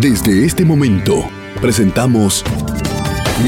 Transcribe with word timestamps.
Desde 0.00 0.44
este 0.44 0.62
momento, 0.62 1.24
presentamos 1.58 2.44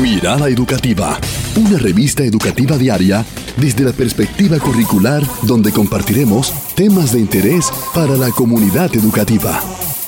Mirada 0.00 0.48
Educativa, 0.48 1.18
una 1.60 1.76
revista 1.76 2.24
educativa 2.24 2.78
diaria 2.78 3.22
desde 3.58 3.84
la 3.84 3.92
perspectiva 3.92 4.58
curricular 4.58 5.22
donde 5.42 5.72
compartiremos 5.72 6.50
temas 6.74 7.12
de 7.12 7.20
interés 7.20 7.70
para 7.94 8.16
la 8.16 8.30
comunidad 8.30 8.96
educativa. 8.96 9.60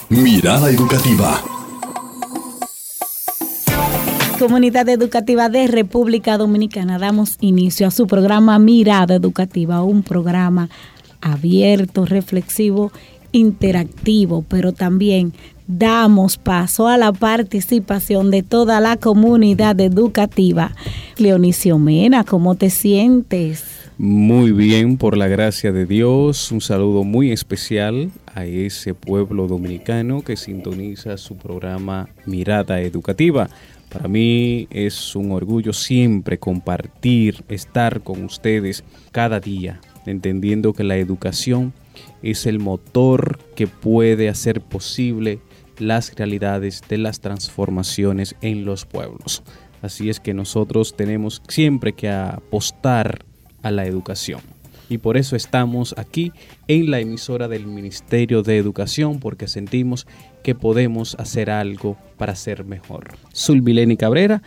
Mirada 0.08 0.71
Educativa. 0.71 1.43
Comunidad 4.38 4.88
Educativa 4.88 5.50
de 5.50 5.66
República 5.66 6.38
Dominicana, 6.38 6.98
damos 6.98 7.36
inicio 7.41 7.86
a 7.86 7.91
su 7.91 8.07
programa 8.07 8.59
Mirada 8.59 9.14
Educativa, 9.14 9.82
un 9.82 10.02
programa 10.02 10.70
abierto, 11.20 12.07
reflexivo, 12.07 12.93
interactivo, 13.32 14.43
pero 14.48 14.72
también 14.72 15.34
damos 15.71 16.37
paso 16.37 16.89
a 16.89 16.96
la 16.96 17.12
participación 17.12 18.30
de 18.30 18.42
toda 18.42 18.80
la 18.80 18.97
comunidad 18.97 19.79
educativa. 19.80 20.73
Leonicio 21.16 21.79
Mena, 21.79 22.24
¿cómo 22.24 22.56
te 22.56 22.70
sientes? 22.70 23.65
Muy 23.96 24.52
bien, 24.52 24.96
por 24.96 25.16
la 25.16 25.29
gracia 25.29 25.73
de 25.73 25.87
Dios. 25.87 26.51
Un 26.51 26.60
saludo 26.60 27.05
muy 27.05 27.30
especial 27.30 28.10
a 28.34 28.46
ese 28.46 28.95
pueblo 28.95 29.46
dominicano 29.46 30.23
que 30.23 30.37
sintoniza 30.37 31.16
su 31.19 31.37
programa 31.37 32.09
Mirada 32.27 32.80
Educativa. 32.80 33.51
Para 33.91 34.09
mí 34.09 34.66
es 34.71 35.15
un 35.15 35.32
orgullo 35.32 35.73
siempre 35.73 36.38
compartir, 36.38 37.45
estar 37.48 38.01
con 38.01 38.24
ustedes 38.24 38.84
cada 39.12 39.38
día, 39.38 39.80
entendiendo 40.07 40.73
que 40.73 40.84
la 40.84 40.96
educación 40.96 41.73
es 42.23 42.46
el 42.46 42.59
motor 42.59 43.38
que 43.55 43.66
puede 43.66 44.29
hacer 44.29 44.60
posible 44.60 45.41
las 45.80 46.15
realidades 46.15 46.83
de 46.89 46.98
las 46.98 47.20
transformaciones 47.20 48.37
en 48.41 48.65
los 48.65 48.84
pueblos. 48.84 49.43
Así 49.82 50.10
es 50.10 50.21
que 50.21 50.35
nosotros 50.35 50.95
tenemos 50.96 51.43
siempre 51.49 51.93
que 51.93 52.10
apostar 52.10 53.24
a 53.63 53.71
la 53.71 53.87
educación. 53.87 54.41
Y 54.88 54.99
por 54.99 55.16
eso 55.16 55.37
estamos 55.37 55.95
aquí 55.96 56.32
en 56.66 56.91
la 56.91 56.99
emisora 56.99 57.46
del 57.46 57.66
Ministerio 57.66 58.43
de 58.43 58.59
Educación, 58.59 59.21
porque 59.21 59.46
sentimos 59.46 60.07
que 60.43 60.57
podemos 60.57 61.15
hacer 61.15 61.49
algo 61.49 61.97
para 62.19 62.35
ser 62.35 62.65
mejor. 62.65 63.13
Sulvileni 63.32 63.97
Cabrera, 63.97 64.43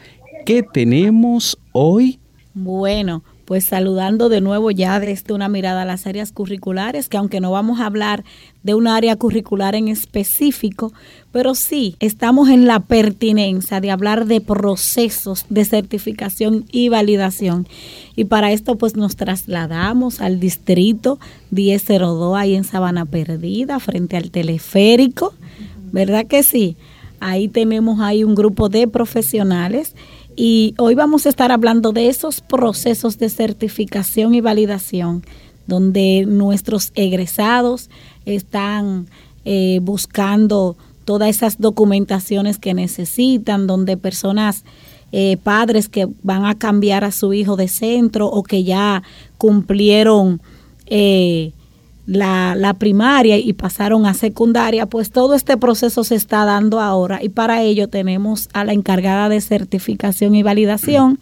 ¿qué 0.46 0.62
tenemos 0.62 1.58
hoy? 1.72 2.20
Bueno, 2.54 3.24
pues 3.54 3.66
saludando 3.66 4.30
de 4.30 4.42
nuevo 4.42 4.72
ya 4.72 5.00
desde 5.00 5.32
una 5.32 5.48
mirada 5.48 5.84
a 5.84 5.86
las 5.86 6.08
áreas 6.08 6.32
curriculares, 6.32 7.08
que 7.08 7.18
aunque 7.18 7.40
no 7.40 7.52
vamos 7.52 7.80
a 7.80 7.86
hablar 7.86 8.24
de 8.64 8.74
un 8.74 8.88
área 8.88 9.16
curricular 9.16 9.76
en 9.76 9.90
específico, 9.90 10.92
pero 11.32 11.54
sí 11.54 11.96
estamos 12.00 12.50
en 12.50 12.66
la 12.66 12.80
pertinencia 12.80 13.80
de 13.80 13.92
hablar 13.92 14.26
de 14.26 14.42
procesos 14.42 15.46
de 15.50 15.66
certificación 15.66 16.66
y 16.72 16.90
validación. 16.90 17.68
Y 18.16 18.24
para 18.24 18.52
esto 18.52 18.76
pues 18.76 18.96
nos 18.96 19.18
trasladamos 19.18 20.20
al 20.20 20.40
distrito 20.40 21.20
1002 21.52 22.36
ahí 22.36 22.56
en 22.56 22.64
Sabana 22.64 23.06
Perdida, 23.06 23.80
frente 23.80 24.18
al 24.18 24.32
teleférico, 24.32 25.36
¿verdad 25.92 26.26
que 26.26 26.42
sí? 26.42 26.76
Ahí 27.20 27.50
tenemos 27.50 28.00
ahí 28.00 28.24
un 28.24 28.34
grupo 28.34 28.68
de 28.68 28.88
profesionales 28.88 29.94
y 30.36 30.76
hoy 30.78 30.96
vamos 30.96 31.26
a 31.26 31.30
estar 31.30 31.52
hablando 31.52 31.92
de 31.92 32.10
esos 32.10 32.42
procesos 32.42 33.18
de 33.18 33.30
certificación 33.30 34.34
y 34.36 34.42
validación, 34.42 35.24
donde 35.68 36.26
nuestros 36.28 36.92
egresados 36.96 37.90
están 38.26 39.08
eh, 39.46 39.80
buscando 39.82 40.78
todas 41.06 41.30
esas 41.30 41.60
documentaciones 41.60 42.60
que 42.60 42.74
necesitan, 42.74 43.68
donde 43.68 43.98
personas, 43.98 44.64
eh, 45.12 45.38
padres 45.38 45.90
que 45.90 46.08
van 46.24 46.46
a 46.46 46.56
cambiar 46.56 47.04
a 47.04 47.12
su 47.12 47.34
hijo 47.34 47.56
de 47.56 47.68
centro 47.68 48.28
o 48.28 48.44
que 48.44 48.64
ya 48.64 49.04
cumplieron 49.38 50.42
eh, 50.88 51.52
la, 52.06 52.56
la, 52.56 52.74
primaria 52.74 53.38
y 53.38 53.54
pasaron 53.54 54.06
a 54.06 54.14
secundaria, 54.14 54.86
pues 54.86 55.10
todo 55.10 55.36
este 55.36 55.58
proceso 55.58 56.04
se 56.04 56.16
está 56.16 56.44
dando 56.46 56.80
ahora 56.80 57.24
y 57.24 57.30
para 57.30 57.62
ello 57.62 57.88
tenemos 57.88 58.50
a 58.54 58.66
la 58.66 58.74
encargada 58.74 59.30
de 59.30 59.40
certificación 59.40 60.36
y 60.36 60.44
validación 60.44 61.20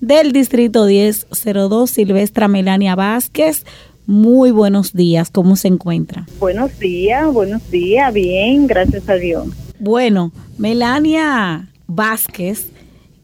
del 0.00 0.32
Distrito 0.32 0.86
1002, 0.86 1.90
Silvestra 1.90 2.48
Melania 2.48 2.94
Vázquez. 2.94 3.64
Muy 4.06 4.50
buenos 4.50 4.92
días, 4.92 5.30
¿cómo 5.30 5.54
se 5.54 5.68
encuentra? 5.68 6.26
Buenos 6.40 6.76
días, 6.78 7.32
buenos 7.32 7.70
días, 7.70 8.12
bien, 8.12 8.66
gracias 8.66 9.08
a 9.08 9.14
Dios. 9.14 9.46
Bueno, 9.78 10.32
Melania 10.58 11.68
Vázquez, 11.86 12.68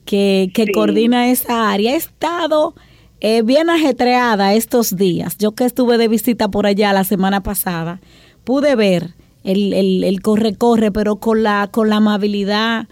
que, 0.04 0.50
que 0.54 0.70
coordina 0.72 1.30
esa 1.30 1.70
área, 1.70 1.94
ha 1.94 1.96
estado 1.96 2.74
eh, 3.20 3.42
bien 3.42 3.70
ajetreada 3.70 4.54
estos 4.54 4.96
días. 4.96 5.36
Yo 5.38 5.52
que 5.52 5.64
estuve 5.64 5.98
de 5.98 6.08
visita 6.08 6.48
por 6.48 6.66
allá 6.66 6.92
la 6.92 7.04
semana 7.04 7.42
pasada, 7.42 8.00
pude 8.44 8.76
ver 8.76 9.14
el, 9.44 9.72
el, 10.04 10.22
corre 10.22 10.54
corre, 10.54 10.92
pero 10.92 11.16
con 11.16 11.42
la 11.42 11.68
con 11.70 11.88
la 11.88 11.96
amabilidad, 11.96 12.86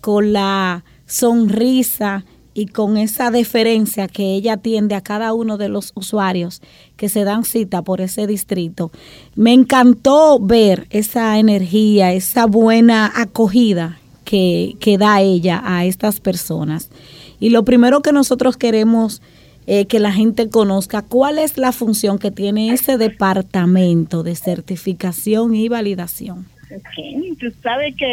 con 0.00 0.32
la 0.32 0.84
sonrisa 1.06 2.24
y 2.54 2.66
con 2.66 2.96
esa 2.96 3.30
deferencia 3.30 4.08
que 4.08 4.34
ella 4.34 4.54
atiende 4.54 4.96
a 4.96 5.00
cada 5.00 5.32
uno 5.32 5.58
de 5.58 5.68
los 5.68 5.92
usuarios 5.94 6.60
que 6.96 7.08
se 7.08 7.22
dan 7.22 7.44
cita 7.44 7.82
por 7.82 8.00
ese 8.00 8.26
distrito. 8.26 8.90
Me 9.36 9.52
encantó 9.52 10.40
ver 10.40 10.88
esa 10.90 11.38
energía, 11.38 12.12
esa 12.12 12.46
buena 12.46 13.12
acogida 13.14 14.00
que, 14.24 14.76
que 14.80 14.98
da 14.98 15.20
ella 15.20 15.62
a 15.64 15.84
estas 15.84 16.18
personas. 16.18 16.90
Y 17.38 17.50
lo 17.50 17.64
primero 17.64 18.02
que 18.02 18.12
nosotros 18.12 18.56
queremos 18.56 19.22
eh, 19.70 19.84
que 19.84 20.00
la 20.00 20.12
gente 20.12 20.48
conozca 20.48 21.02
cuál 21.02 21.38
es 21.38 21.58
la 21.58 21.72
función 21.72 22.18
que 22.18 22.30
tiene 22.30 22.70
ese 22.70 22.96
departamento 22.96 24.22
de 24.22 24.34
certificación 24.34 25.54
y 25.54 25.68
validación. 25.68 26.46
Okay. 26.64 27.34
Tú 27.38 27.52
sabes 27.62 27.94
que 27.94 28.06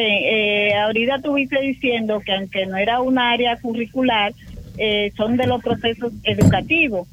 eh, 0.69 0.73
ahorita 0.75 1.15
estuviste 1.15 1.61
diciendo 1.61 2.19
que 2.25 2.33
aunque 2.33 2.65
no 2.65 2.75
era 2.75 3.01
un 3.01 3.17
área 3.17 3.55
curricular, 3.55 4.33
eh, 4.77 5.13
son 5.15 5.37
de 5.37 5.47
los 5.47 5.63
procesos 5.63 6.11
educativos. 6.25 7.07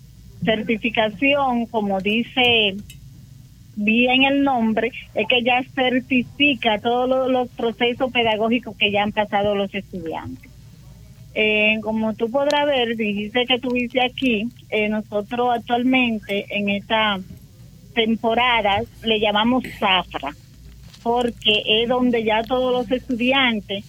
Certificación, 0.45 1.67
como 1.67 2.01
dice 2.01 2.75
bien 3.77 4.25
el 4.25 4.43
nombre, 4.43 4.91
es 5.15 5.29
que 5.29 5.45
ya 5.45 5.63
certifica 5.73 6.81
todos 6.81 7.31
los 7.31 7.49
procesos 7.51 8.11
pedagógicos 8.11 8.77
que 8.77 8.91
ya 8.91 9.05
han 9.05 9.13
pasado 9.13 9.55
los 9.55 9.73
estudiantes. 9.73 10.52
Eh, 11.35 11.79
como 11.83 12.15
tú 12.15 12.31
podrás 12.31 12.67
ver, 12.67 12.95
dijiste 12.97 13.47
que 13.47 13.55
estuviste 13.55 14.05
aquí, 14.05 14.49
eh, 14.69 14.89
nosotros 14.89 15.49
actualmente 15.55 16.45
en 16.51 16.69
esta 16.69 17.19
temporada 17.95 18.83
le 19.03 19.19
llamamos 19.19 19.65
zafra, 19.79 20.35
porque 21.03 21.63
es 21.67 21.89
donde 21.89 22.23
ya 22.23 22.43
todos 22.43 22.73
los 22.73 22.91
estudiantes 22.91 23.85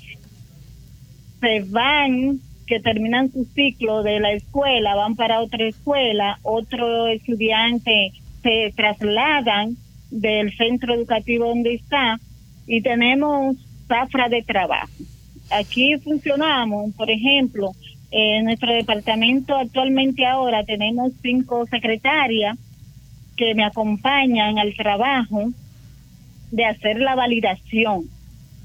se 1.41 1.59
van, 1.67 2.39
que 2.65 2.79
terminan 2.79 3.29
su 3.29 3.43
ciclo 3.43 4.03
de 4.03 4.21
la 4.21 4.31
escuela, 4.31 4.95
van 4.95 5.17
para 5.17 5.41
otra 5.41 5.67
escuela, 5.67 6.39
otros 6.43 7.09
estudiantes 7.09 8.13
se 8.41 8.73
trasladan 8.73 9.75
del 10.11 10.55
centro 10.55 10.93
educativo 10.93 11.47
donde 11.47 11.73
está 11.73 12.19
y 12.67 12.81
tenemos 12.81 13.57
zafra 13.87 14.29
de 14.29 14.43
trabajo 14.43 14.87
aquí 15.53 15.97
funcionamos, 15.97 16.93
por 16.95 17.09
ejemplo, 17.09 17.71
en 18.11 18.45
nuestro 18.45 18.71
departamento 18.71 19.55
actualmente 19.55 20.25
ahora 20.25 20.63
tenemos 20.63 21.13
cinco 21.21 21.65
secretarias 21.65 22.57
que 23.35 23.55
me 23.55 23.63
acompañan 23.63 24.59
al 24.59 24.75
trabajo 24.75 25.49
de 26.51 26.65
hacer 26.65 26.99
la 26.99 27.15
validación. 27.15 28.03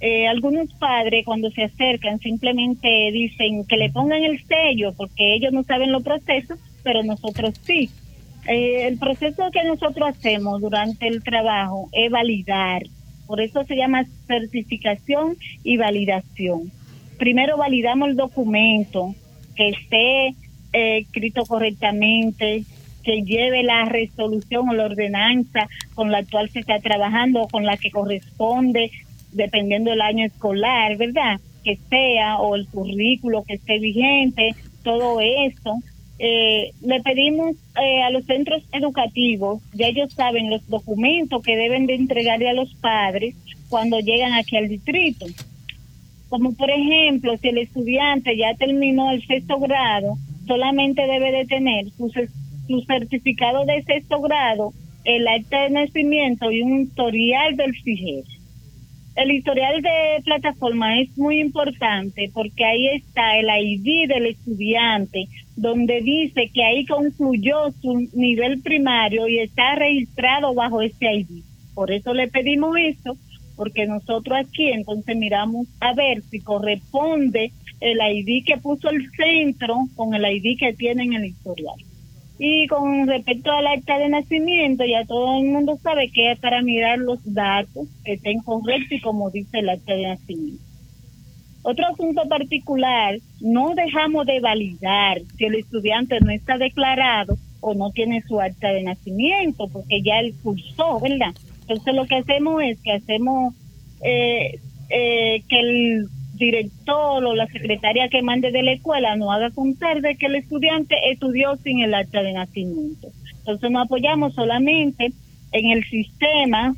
Eh, 0.00 0.28
algunos 0.28 0.72
padres 0.74 1.24
cuando 1.24 1.50
se 1.50 1.64
acercan 1.64 2.20
simplemente 2.20 3.10
dicen 3.10 3.64
que 3.64 3.78
le 3.78 3.90
pongan 3.90 4.22
el 4.22 4.38
sello 4.44 4.92
porque 4.92 5.34
ellos 5.34 5.52
no 5.52 5.62
saben 5.62 5.92
los 5.92 6.02
procesos, 6.02 6.58
pero 6.82 7.02
nosotros 7.02 7.54
sí. 7.62 7.88
Eh, 8.46 8.86
el 8.86 8.98
proceso 8.98 9.50
que 9.50 9.64
nosotros 9.64 10.10
hacemos 10.10 10.60
durante 10.60 11.08
el 11.08 11.22
trabajo 11.22 11.88
es 11.92 12.10
validar, 12.10 12.82
por 13.26 13.40
eso 13.40 13.64
se 13.64 13.76
llama 13.76 14.04
certificación 14.26 15.36
y 15.64 15.78
validación 15.78 16.70
primero 17.18 17.56
validamos 17.56 18.08
el 18.08 18.16
documento, 18.16 19.14
que 19.54 19.70
esté 19.70 20.28
eh, 20.72 20.98
escrito 20.98 21.44
correctamente, 21.44 22.64
que 23.02 23.22
lleve 23.22 23.62
la 23.62 23.84
resolución 23.84 24.68
o 24.68 24.74
la 24.74 24.86
ordenanza 24.86 25.68
con 25.94 26.10
la 26.10 26.24
cual 26.24 26.48
se 26.50 26.60
está 26.60 26.78
trabajando 26.80 27.42
o 27.42 27.48
con 27.48 27.64
la 27.64 27.76
que 27.76 27.90
corresponde, 27.90 28.90
dependiendo 29.32 29.90
del 29.90 30.00
año 30.00 30.24
escolar, 30.24 30.96
¿verdad? 30.96 31.40
Que 31.64 31.78
sea, 31.88 32.38
o 32.38 32.54
el 32.54 32.66
currículo 32.66 33.44
que 33.44 33.54
esté 33.54 33.78
vigente, 33.78 34.54
todo 34.82 35.20
eso. 35.20 35.74
Eh, 36.20 36.72
le 36.82 37.00
pedimos 37.02 37.56
eh, 37.80 38.02
a 38.02 38.10
los 38.10 38.24
centros 38.24 38.62
educativos, 38.72 39.62
ya 39.72 39.86
ellos 39.86 40.12
saben 40.12 40.50
los 40.50 40.66
documentos 40.68 41.42
que 41.42 41.56
deben 41.56 41.86
de 41.86 41.94
entregarle 41.94 42.48
a 42.48 42.54
los 42.54 42.74
padres 42.74 43.36
cuando 43.68 44.00
llegan 44.00 44.32
aquí 44.32 44.56
al 44.56 44.68
distrito 44.68 45.26
como 46.28 46.54
por 46.54 46.70
ejemplo, 46.70 47.36
si 47.38 47.48
el 47.48 47.58
estudiante 47.58 48.36
ya 48.36 48.54
terminó 48.54 49.10
el 49.10 49.26
sexto 49.26 49.58
grado, 49.58 50.16
solamente 50.46 51.02
debe 51.06 51.32
de 51.32 51.46
tener 51.46 51.90
su, 51.90 52.10
su 52.10 52.80
certificado 52.82 53.64
de 53.64 53.82
sexto 53.82 54.20
grado, 54.20 54.72
el 55.04 55.26
acta 55.26 55.62
de 55.62 55.70
nacimiento 55.70 56.50
y 56.50 56.62
un 56.62 56.80
historial 56.82 57.56
del 57.56 57.74
FIGER. 57.74 58.24
El 59.16 59.32
historial 59.32 59.82
de 59.82 60.22
plataforma 60.24 61.00
es 61.00 61.16
muy 61.18 61.40
importante 61.40 62.30
porque 62.32 62.64
ahí 62.64 62.86
está 62.88 63.36
el 63.36 63.48
ID 63.48 64.06
del 64.08 64.26
estudiante, 64.26 65.26
donde 65.56 66.02
dice 66.02 66.50
que 66.54 66.62
ahí 66.62 66.86
concluyó 66.86 67.72
su 67.80 68.08
nivel 68.12 68.60
primario 68.62 69.26
y 69.26 69.40
está 69.40 69.74
registrado 69.74 70.54
bajo 70.54 70.82
ese 70.82 71.12
ID. 71.12 71.42
Por 71.74 71.90
eso 71.90 72.14
le 72.14 72.28
pedimos 72.28 72.76
eso, 72.78 73.16
porque 73.58 73.86
nosotros 73.86 74.38
aquí 74.38 74.68
entonces 74.68 75.16
miramos 75.16 75.66
a 75.80 75.92
ver 75.92 76.22
si 76.22 76.40
corresponde 76.40 77.50
el 77.80 77.98
ID 78.00 78.44
que 78.46 78.56
puso 78.56 78.88
el 78.88 79.10
centro 79.10 79.76
con 79.96 80.14
el 80.14 80.24
ID 80.24 80.56
que 80.58 80.72
tiene 80.72 81.02
en 81.04 81.14
el 81.14 81.26
historial. 81.26 81.74
Y 82.38 82.68
con 82.68 83.08
respecto 83.08 83.50
al 83.50 83.66
acta 83.66 83.98
de 83.98 84.08
nacimiento, 84.08 84.84
ya 84.84 85.04
todo 85.04 85.38
el 85.40 85.50
mundo 85.50 85.76
sabe 85.82 86.08
que 86.10 86.30
es 86.30 86.38
para 86.38 86.62
mirar 86.62 86.98
los 86.98 87.18
datos 87.34 87.88
que 88.04 88.12
estén 88.12 88.38
correctos 88.38 88.92
y 88.92 89.00
como 89.00 89.28
dice 89.30 89.58
el 89.58 89.68
acta 89.70 89.92
de 89.92 90.06
nacimiento. 90.06 90.62
Otro 91.62 91.86
asunto 91.88 92.22
particular, 92.28 93.18
no 93.40 93.74
dejamos 93.74 94.24
de 94.24 94.38
validar 94.38 95.20
si 95.36 95.46
el 95.46 95.56
estudiante 95.56 96.20
no 96.20 96.30
está 96.30 96.56
declarado 96.56 97.36
o 97.60 97.74
no 97.74 97.90
tiene 97.90 98.22
su 98.22 98.40
acta 98.40 98.68
de 98.68 98.84
nacimiento, 98.84 99.68
porque 99.68 100.00
ya 100.00 100.20
él 100.20 100.32
cursó, 100.40 101.00
¿verdad? 101.00 101.34
Entonces 101.68 101.94
lo 101.94 102.06
que 102.06 102.16
hacemos 102.16 102.62
es 102.62 102.80
que 102.80 102.92
hacemos 102.92 103.54
eh, 104.02 104.58
eh, 104.88 105.42
que 105.48 105.60
el 105.60 106.06
director 106.34 107.24
o 107.24 107.34
la 107.34 107.46
secretaria 107.48 108.08
que 108.08 108.22
mande 108.22 108.50
de 108.50 108.62
la 108.62 108.72
escuela 108.72 109.16
no 109.16 109.32
haga 109.32 109.50
contar 109.50 110.00
de 110.00 110.16
que 110.16 110.26
el 110.26 110.36
estudiante 110.36 110.96
estudió 111.10 111.56
sin 111.56 111.80
el 111.80 111.92
acta 111.92 112.22
de 112.22 112.32
nacimiento. 112.32 113.08
Entonces 113.40 113.70
nos 113.70 113.84
apoyamos 113.84 114.34
solamente 114.34 115.12
en 115.52 115.70
el 115.70 115.84
sistema, 115.84 116.74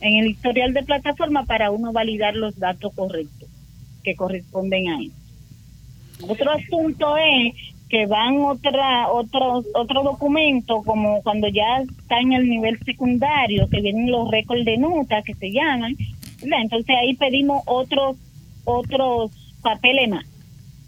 en 0.00 0.16
el 0.16 0.30
historial 0.30 0.74
de 0.74 0.84
plataforma 0.84 1.44
para 1.44 1.72
uno 1.72 1.92
validar 1.92 2.36
los 2.36 2.56
datos 2.58 2.94
correctos 2.94 3.48
que 4.04 4.14
corresponden 4.14 4.88
a 4.88 4.98
él. 5.00 5.10
Otro 6.28 6.52
asunto 6.52 7.16
es 7.16 7.73
que 7.94 8.06
van 8.06 8.38
otra 8.40 9.08
otros 9.08 9.66
otro 9.72 10.02
documento 10.02 10.82
como 10.82 11.22
cuando 11.22 11.46
ya 11.46 11.78
está 11.78 12.18
en 12.18 12.32
el 12.32 12.48
nivel 12.48 12.76
secundario 12.80 13.68
que 13.68 13.80
vienen 13.80 14.10
los 14.10 14.28
récords 14.28 14.64
de 14.64 14.78
nota 14.78 15.22
que 15.22 15.34
se 15.34 15.52
llaman 15.52 15.94
entonces 16.42 16.96
ahí 17.00 17.14
pedimos 17.14 17.62
otros 17.66 18.16
otros 18.64 19.30
papeles 19.62 20.08
más. 20.08 20.24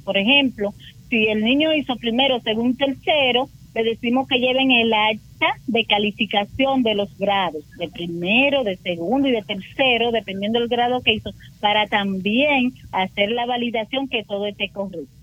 Por 0.04 0.16
ejemplo, 0.16 0.74
si 1.08 1.26
el 1.28 1.44
niño 1.44 1.74
hizo 1.74 1.96
primero, 1.96 2.40
segundo, 2.40 2.76
tercero, 2.78 3.48
le 3.74 3.84
decimos 3.84 4.26
que 4.26 4.38
lleven 4.38 4.70
el 4.70 4.92
acta 4.92 5.58
de 5.66 5.84
calificación 5.84 6.82
de 6.82 6.94
los 6.94 7.16
grados, 7.18 7.64
de 7.78 7.88
primero, 7.88 8.64
de 8.64 8.76
segundo 8.76 9.28
y 9.28 9.32
de 9.32 9.42
tercero, 9.42 10.12
dependiendo 10.12 10.58
del 10.58 10.68
grado 10.68 11.02
que 11.02 11.14
hizo, 11.14 11.30
para 11.60 11.86
también 11.86 12.72
hacer 12.92 13.30
la 13.32 13.44
validación 13.44 14.08
que 14.08 14.24
todo 14.24 14.46
esté 14.46 14.70
correcto. 14.70 15.15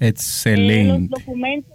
Excelente. 0.00 0.94
Eh, 0.94 1.08
los 1.10 1.10
documentos. 1.10 1.72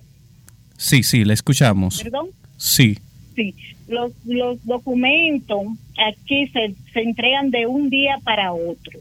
Sí, 0.77 1.03
sí, 1.03 1.25
le 1.25 1.33
escuchamos. 1.33 2.03
¿Perdón? 2.03 2.29
Sí. 2.57 2.97
Sí, 3.35 3.56
los, 3.88 4.12
los 4.25 4.63
documentos 4.65 5.62
aquí 5.97 6.47
se, 6.47 6.75
se 6.94 7.01
entregan 7.01 7.50
de 7.50 7.68
un 7.68 7.89
día 7.89 8.18
para 8.23 8.51
otro 8.53 9.00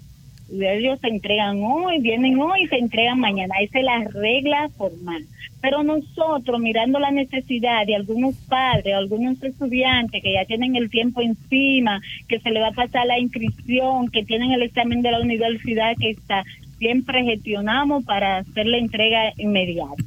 ellos 0.53 0.99
se 1.01 1.09
entregan 1.09 1.61
hoy, 1.63 2.01
vienen 2.01 2.41
hoy 2.41 2.65
y 2.65 2.69
se 2.69 2.77
entregan 2.77 3.21
mañana. 3.21 3.55
Esa 3.61 3.79
es 3.79 3.85
la 3.85 4.05
regla 4.05 4.69
formal. 4.77 5.25
Pero 5.61 5.83
nosotros, 5.83 6.61
mirando 6.61 6.99
la 6.99 7.11
necesidad 7.11 7.87
de 7.87 7.95
algunos 7.95 8.35
padres, 8.49 8.95
algunos 8.95 9.43
estudiantes 9.43 10.23
que 10.23 10.33
ya 10.33 10.45
tienen 10.47 10.75
el 10.75 10.91
tiempo 10.91 11.21
encima, 11.21 12.01
que 12.29 12.41
se 12.41 12.51
le 12.51 12.61
va 12.61 12.69
a 12.69 12.73
pasar 12.73 13.07
la 13.07 13.19
inscripción, 13.19 14.09
que 14.09 14.25
tienen 14.25 14.53
el 14.53 14.63
examen 14.63 15.03
de 15.03 15.13
la 15.13 15.21
universidad 15.21 15.95
que 15.99 16.11
está, 16.11 16.45
siempre 16.81 17.23
gestionamos 17.23 18.05
para 18.05 18.39
hacer 18.39 18.67
la 18.67 18.79
entrega 18.79 19.33
inmediata. 19.37 20.03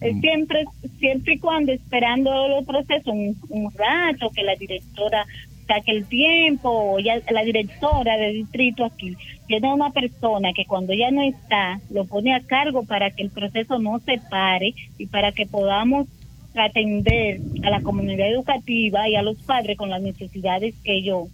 Mm. 0.00 0.20
Siempre, 0.20 0.64
siempre 0.98 1.34
y 1.34 1.38
cuando 1.38 1.70
esperando 1.70 2.48
los 2.48 2.64
procesos 2.64 3.14
un, 3.14 3.36
un 3.50 3.72
rato 3.72 4.30
que 4.34 4.42
la 4.42 4.56
directora 4.56 5.24
saque 5.68 5.92
el 5.92 6.06
tiempo, 6.06 6.98
ya 6.98 7.20
la 7.30 7.44
directora 7.44 8.16
de 8.16 8.32
distrito 8.32 8.84
aquí 8.84 9.16
tiene 9.46 9.72
una 9.72 9.90
persona 9.90 10.52
que 10.54 10.64
cuando 10.64 10.92
ya 10.94 11.10
no 11.10 11.22
está, 11.22 11.80
lo 11.90 12.04
pone 12.06 12.34
a 12.34 12.40
cargo 12.40 12.84
para 12.84 13.10
que 13.10 13.22
el 13.22 13.30
proceso 13.30 13.78
no 13.78 14.00
se 14.00 14.18
pare 14.30 14.74
y 14.98 15.06
para 15.06 15.32
que 15.32 15.46
podamos 15.46 16.06
atender 16.54 17.40
a 17.62 17.70
la 17.70 17.80
comunidad 17.80 18.30
educativa 18.30 19.08
y 19.08 19.16
a 19.16 19.22
los 19.22 19.36
padres 19.38 19.76
con 19.76 19.90
las 19.90 20.02
necesidades 20.02 20.74
que 20.82 20.96
ellos 20.96 21.28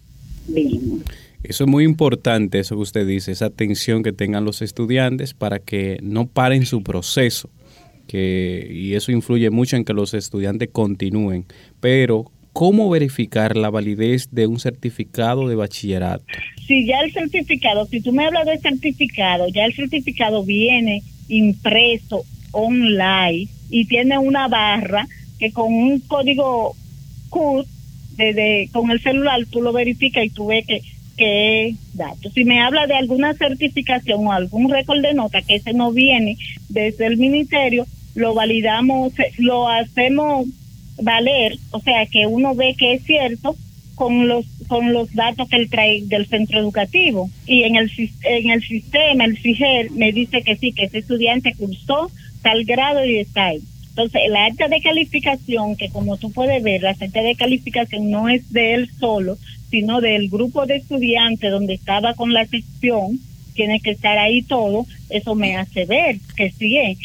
viven. 0.49 1.05
Eso 1.43 1.65
es 1.65 1.71
muy 1.71 1.85
importante, 1.85 2.59
eso 2.59 2.77
que 2.77 2.83
usted 2.83 3.07
dice, 3.07 3.33
esa 3.33 3.47
atención 3.47 4.03
que 4.03 4.13
tengan 4.13 4.45
los 4.45 4.61
estudiantes 4.61 5.33
para 5.33 5.59
que 5.59 5.99
no 6.03 6.27
paren 6.27 6.67
su 6.67 6.83
proceso. 6.83 7.49
Que, 8.07 8.69
y 8.71 8.95
eso 8.95 9.13
influye 9.13 9.51
mucho 9.51 9.77
en 9.77 9.85
que 9.85 9.93
los 9.93 10.15
estudiantes 10.15 10.69
continúen. 10.73 11.47
Pero 11.81 12.31
¿cómo 12.53 12.91
verificar 12.91 13.57
la 13.57 13.71
validez 13.71 14.29
de 14.33 14.47
un 14.47 14.59
certificado 14.59 15.49
de 15.49 15.55
bachillerato? 15.55 16.25
Si 16.67 16.87
ya 16.87 17.01
el 17.01 17.13
certificado, 17.13 17.87
si 17.87 18.01
tú 18.01 18.13
me 18.13 18.27
hablas 18.27 18.47
de 18.47 18.59
certificado, 18.59 19.49
ya 19.49 19.65
el 19.65 19.75
certificado 19.75 20.45
viene 20.45 21.03
impreso 21.29 22.25
online 22.53 23.49
y 23.71 23.87
tiene 23.87 24.19
una 24.19 24.49
barra 24.49 25.07
que 25.39 25.53
con 25.53 25.73
un 25.73 26.01
código 26.01 26.75
CUD 27.31 27.65
de, 28.17 28.69
con 28.73 28.91
el 28.91 29.01
celular 29.01 29.41
tú 29.51 29.63
lo 29.63 29.73
verificas 29.73 30.25
y 30.25 30.31
tú 30.31 30.49
ves 30.49 30.67
que 30.67 30.83
que 31.17 31.75
datos. 31.95 32.33
Si 32.33 32.45
me 32.45 32.61
habla 32.61 32.87
de 32.87 32.95
alguna 32.95 33.35
certificación 33.35 34.27
o 34.27 34.33
algún 34.33 34.71
récord 34.71 35.01
de 35.01 35.15
nota 35.15 35.43
que 35.43 35.57
ese 35.57 35.73
no 35.73 35.93
viene 35.93 36.37
desde 36.69 37.07
el 37.07 37.17
ministerio, 37.17 37.87
lo 38.15 38.35
validamos, 38.35 39.12
lo 39.39 39.69
hacemos 39.69 40.47
valer, 41.03 41.57
o 41.71 41.81
sea, 41.81 42.07
que 42.07 42.27
uno 42.27 42.55
ve 42.55 42.75
que 42.79 42.95
es 42.95 43.05
cierto 43.05 43.57
con 43.95 44.29
los 44.29 44.47
con 44.67 44.93
los 44.93 45.12
datos 45.15 45.49
que 45.49 45.57
él 45.57 45.69
trae 45.69 46.03
del 46.05 46.27
centro 46.27 46.59
educativo 46.59 47.29
y 47.47 47.65
en 47.65 47.77
el 47.77 47.91
en 48.23 48.51
el 48.51 48.63
sistema 48.63 49.27
el 49.27 49.37
FIGER 49.37 49.91
me 49.91 50.13
dice 50.13 50.43
que 50.43 50.56
sí 50.56 50.73
que 50.73 50.84
ese 50.84 50.99
estudiante 50.99 51.55
cursó 51.58 52.11
tal 52.43 52.65
grado 52.65 53.05
y 53.05 53.19
está 53.19 53.46
ahí. 53.46 53.61
Entonces, 54.01 54.31
la 54.31 54.47
acta 54.47 54.69
de 54.69 54.81
calificación, 54.81 55.77
que 55.77 55.91
como 55.91 56.17
tú 56.17 56.33
puedes 56.33 56.63
ver, 56.63 56.83
la 56.83 56.91
acta 56.91 57.21
de 57.21 57.35
calificación 57.35 58.11
no 58.11 58.31
es 58.31 58.51
de 58.51 58.75
él 58.75 58.91
solo, 58.99 59.37
sino 59.71 60.01
del 60.01 60.31
grupo 60.31 60.65
de 60.65 60.77
estudiantes 60.77 61.51
donde 61.51 61.75
estaba 61.75 62.15
con 62.15 62.33
la 62.33 62.47
sección, 62.47 63.21
tiene 63.55 63.81
que 63.81 63.91
estar 63.91 64.17
ahí 64.17 64.41
todo, 64.43 64.87
eso 65.11 65.35
me 65.35 65.57
hace 65.57 65.85
ver 65.85 66.17
que 66.35 66.51
sí 66.51 66.79
es 66.79 66.99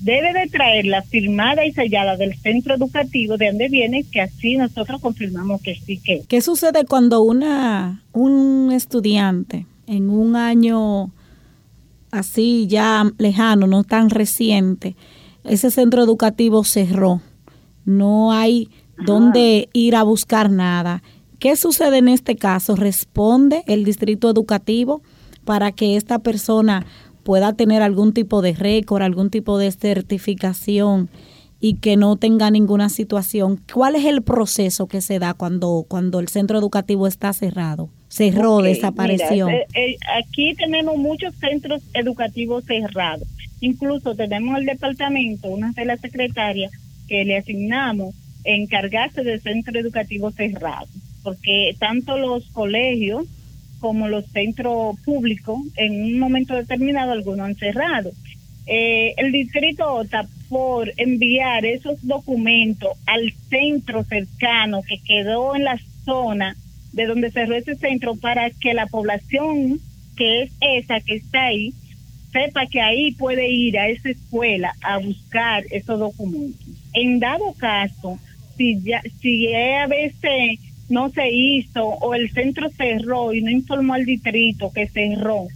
debe 0.00 0.32
de 0.32 0.48
traer 0.48 0.86
la 0.86 1.02
firmada 1.02 1.64
y 1.64 1.70
sellada 1.70 2.16
del 2.16 2.34
centro 2.36 2.74
educativo 2.74 3.36
de 3.36 3.46
donde 3.46 3.68
viene, 3.68 4.02
que 4.02 4.20
así 4.20 4.56
nosotros 4.56 5.00
confirmamos 5.00 5.62
que 5.62 5.76
sí 5.76 5.98
que. 5.98 6.22
¿Qué 6.26 6.40
sucede 6.40 6.84
cuando 6.86 7.22
una 7.22 8.02
un 8.12 8.72
estudiante 8.72 9.64
en 9.86 10.10
un 10.10 10.34
año 10.34 11.12
así 12.10 12.66
ya 12.66 13.04
lejano, 13.18 13.68
no 13.68 13.84
tan 13.84 14.10
reciente, 14.10 14.96
ese 15.44 15.70
centro 15.70 16.02
educativo 16.02 16.64
cerró? 16.64 17.20
No 17.84 18.32
hay 18.32 18.68
dónde 19.04 19.68
ir 19.72 19.96
a 19.96 20.02
buscar 20.02 20.50
nada. 20.50 21.02
¿Qué 21.38 21.56
sucede 21.56 21.98
en 21.98 22.08
este 22.08 22.36
caso? 22.36 22.76
¿Responde 22.76 23.64
el 23.66 23.84
distrito 23.84 24.30
educativo 24.30 25.02
para 25.44 25.72
que 25.72 25.96
esta 25.96 26.20
persona 26.20 26.86
pueda 27.22 27.52
tener 27.54 27.82
algún 27.82 28.12
tipo 28.12 28.42
de 28.42 28.52
récord, 28.52 29.02
algún 29.02 29.30
tipo 29.30 29.58
de 29.58 29.70
certificación 29.72 31.08
y 31.60 31.74
que 31.74 31.96
no 31.96 32.16
tenga 32.16 32.50
ninguna 32.50 32.88
situación. 32.88 33.60
¿Cuál 33.72 33.94
es 33.94 34.04
el 34.04 34.22
proceso 34.22 34.88
que 34.88 35.00
se 35.00 35.20
da 35.20 35.32
cuando, 35.32 35.86
cuando 35.88 36.18
el 36.18 36.28
centro 36.28 36.58
educativo 36.58 37.06
está 37.06 37.32
cerrado? 37.32 37.88
Cerró, 38.08 38.58
desapareció. 38.58 39.48
Eh, 39.48 39.66
eh, 39.74 39.96
aquí 40.18 40.54
tenemos 40.54 40.96
muchos 40.96 41.34
centros 41.36 41.80
educativos 41.94 42.64
cerrados. 42.64 43.28
Incluso 43.62 44.16
tenemos 44.16 44.58
el 44.58 44.66
departamento, 44.66 45.46
una 45.48 45.70
de 45.70 45.84
las 45.84 46.00
secretarias 46.00 46.72
que 47.06 47.24
le 47.24 47.36
asignamos 47.36 48.12
encargarse 48.42 49.22
del 49.22 49.40
centro 49.40 49.78
educativo 49.78 50.32
cerrado, 50.32 50.88
porque 51.22 51.76
tanto 51.78 52.18
los 52.18 52.50
colegios 52.50 53.24
como 53.78 54.08
los 54.08 54.26
centros 54.26 54.98
públicos, 55.04 55.60
en 55.76 56.02
un 56.02 56.18
momento 56.18 56.56
determinado 56.56 57.12
algunos 57.12 57.46
han 57.46 57.54
cerrado. 57.54 58.10
Eh, 58.66 59.14
el 59.16 59.30
distrito 59.30 59.94
opta 59.94 60.26
por 60.48 60.92
enviar 60.96 61.64
esos 61.64 62.04
documentos 62.04 62.90
al 63.06 63.32
centro 63.48 64.02
cercano 64.02 64.82
que 64.82 64.98
quedó 65.06 65.54
en 65.54 65.64
la 65.64 65.78
zona 66.04 66.56
de 66.92 67.06
donde 67.06 67.30
cerró 67.30 67.54
ese 67.54 67.76
centro 67.76 68.16
para 68.16 68.50
que 68.50 68.74
la 68.74 68.86
población 68.86 69.78
que 70.16 70.42
es 70.42 70.52
esa 70.60 70.98
que 71.00 71.14
está 71.14 71.44
ahí 71.44 71.72
sepa 72.32 72.66
que 72.66 72.80
ahí 72.80 73.12
puede 73.12 73.48
ir 73.50 73.78
a 73.78 73.88
esa 73.88 74.10
escuela 74.10 74.74
a 74.82 74.98
buscar 74.98 75.64
esos 75.70 75.98
documentos. 75.98 76.66
En 76.94 77.20
dado 77.20 77.52
caso, 77.54 78.18
si 78.56 78.80
ya, 78.82 79.02
si 79.20 79.52
a 79.54 79.86
veces 79.86 80.58
no 80.88 81.10
se 81.10 81.30
hizo 81.30 81.84
o 81.84 82.14
el 82.14 82.30
centro 82.30 82.70
cerró 82.70 83.32
y 83.32 83.42
no 83.42 83.50
informó 83.50 83.94
al 83.94 84.04
distrito 84.04 84.72
que 84.72 84.88
cerró, 84.88 85.46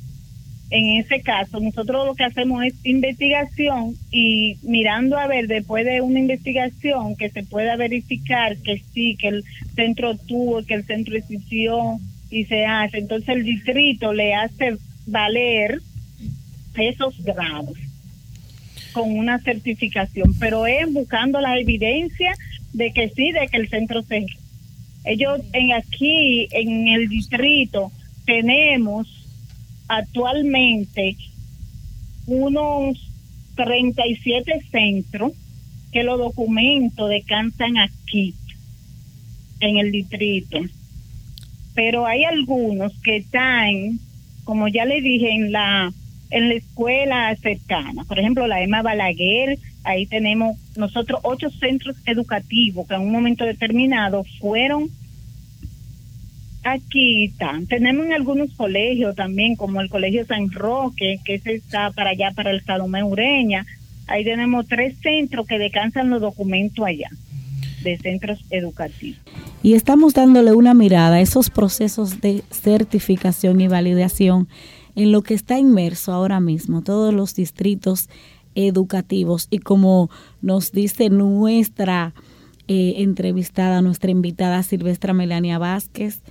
en 0.71 1.01
ese 1.01 1.21
caso, 1.21 1.61
nosotros 1.61 2.07
lo 2.07 2.15
que 2.15 2.25
hacemos 2.25 2.65
es 2.65 2.75
investigación 2.85 3.95
y 4.11 4.57
mirando 4.63 5.17
a 5.17 5.29
ver 5.29 5.47
después 5.47 5.85
de 5.85 6.01
una 6.01 6.19
investigación 6.19 7.15
que 7.15 7.31
se 7.31 7.45
pueda 7.45 7.77
verificar 7.77 8.57
que 8.57 8.83
sí, 8.93 9.17
que 9.17 9.29
el 9.29 9.45
centro 9.77 10.17
tuvo, 10.17 10.65
que 10.65 10.75
el 10.75 10.85
centro 10.85 11.17
existió 11.17 11.99
y 12.31 12.47
se 12.47 12.65
hace. 12.65 12.99
Entonces 12.99 13.29
el 13.29 13.45
distrito 13.45 14.13
le 14.13 14.35
hace 14.35 14.77
valer 15.07 15.81
esos 16.79 17.23
grados 17.23 17.77
con 18.93 19.17
una 19.17 19.39
certificación, 19.41 20.35
pero 20.39 20.67
es 20.67 20.91
buscando 20.93 21.41
la 21.41 21.59
evidencia 21.59 22.35
de 22.73 22.93
que 22.93 23.11
sí, 23.11 23.33
de 23.33 23.47
que 23.49 23.59
el 23.59 23.69
centro 23.69 24.03
se... 24.03 24.27
Ellos 25.05 25.41
en 25.53 25.73
aquí, 25.73 26.49
en 26.51 26.89
el 26.89 27.09
distrito, 27.09 27.93
tenemos 28.25 29.07
actualmente 29.87 31.17
unos 32.27 32.99
37 33.55 34.67
centros 34.71 35.33
que 35.93 36.03
los 36.03 36.19
documentos 36.19 37.09
descansan 37.09 37.79
aquí, 37.79 38.35
en 39.61 39.79
el 39.79 39.93
distrito. 39.93 40.59
Pero 41.75 42.07
hay 42.07 42.25
algunos 42.25 42.93
que 43.01 43.17
están, 43.17 43.99
como 44.45 44.69
ya 44.69 44.85
le 44.85 45.01
dije, 45.01 45.31
en 45.31 45.53
la, 45.53 45.93
en 46.31 46.49
la 46.49 46.55
escuela 46.55 47.35
cercana. 47.37 48.05
Por 48.05 48.19
ejemplo, 48.19 48.47
la 48.47 48.63
Emma 48.63 48.83
Balaguer, 48.83 49.59
ahí 49.85 50.07
tenemos 50.07 50.57
nosotros 50.77 51.21
ocho 51.23 51.51
centros 51.51 51.97
educativos 52.07 52.87
que 52.87 52.95
en 52.95 53.03
un 53.03 53.13
momento 53.13 53.45
determinado 53.45 54.25
fueron 54.41 54.91
Aquí 56.67 57.27
están. 57.27 57.67
Tenemos 57.67 58.07
en 58.07 58.13
algunos 58.13 58.53
colegios 58.55 59.15
también, 59.15 59.55
como 59.55 59.81
el 59.81 59.89
Colegio 59.89 60.27
San 60.27 60.51
Roque, 60.51 61.21
que 61.25 61.35
ese 61.35 61.55
está 61.55 61.93
para 61.93 62.11
allá, 62.11 62.33
para 62.35 62.51
el 62.51 62.61
Salomé 62.65 63.05
Ureña. 63.05 63.65
Ahí 64.09 64.25
tenemos 64.25 64.67
tres 64.67 64.97
centros 65.01 65.47
que 65.47 65.61
descansan 65.61 66.11
los 66.11 66.21
documentos 66.21 66.85
allá, 66.85 67.09
de 67.85 67.97
centros 67.99 68.45
educativos. 68.51 69.21
Y 69.63 69.75
estamos 69.75 70.15
dándole 70.15 70.55
una 70.55 70.75
mirada 70.75 71.17
a 71.17 71.21
esos 71.21 71.51
procesos 71.51 72.21
de 72.21 72.43
certificación 72.51 73.61
y 73.61 73.69
validación 73.69 74.49
en 74.97 75.13
lo 75.13 75.23
que 75.23 75.35
está 75.35 75.59
inmerso 75.59 76.13
ahora 76.13 76.41
mismo, 76.41 76.83
todos 76.83 77.15
los 77.15 77.35
distritos 77.35 78.09
educativos. 78.57 79.47
Y 79.51 79.59
como 79.59 80.11
nos 80.41 80.73
dice 80.73 81.11
nuestra 81.11 82.15
eh, 82.67 82.95
entrevistada, 82.97 83.83
nuestra 83.83 84.11
invitada 84.11 84.63
Silvestra 84.65 85.13
Melania 85.13 85.59
Vázquez, 85.59 86.23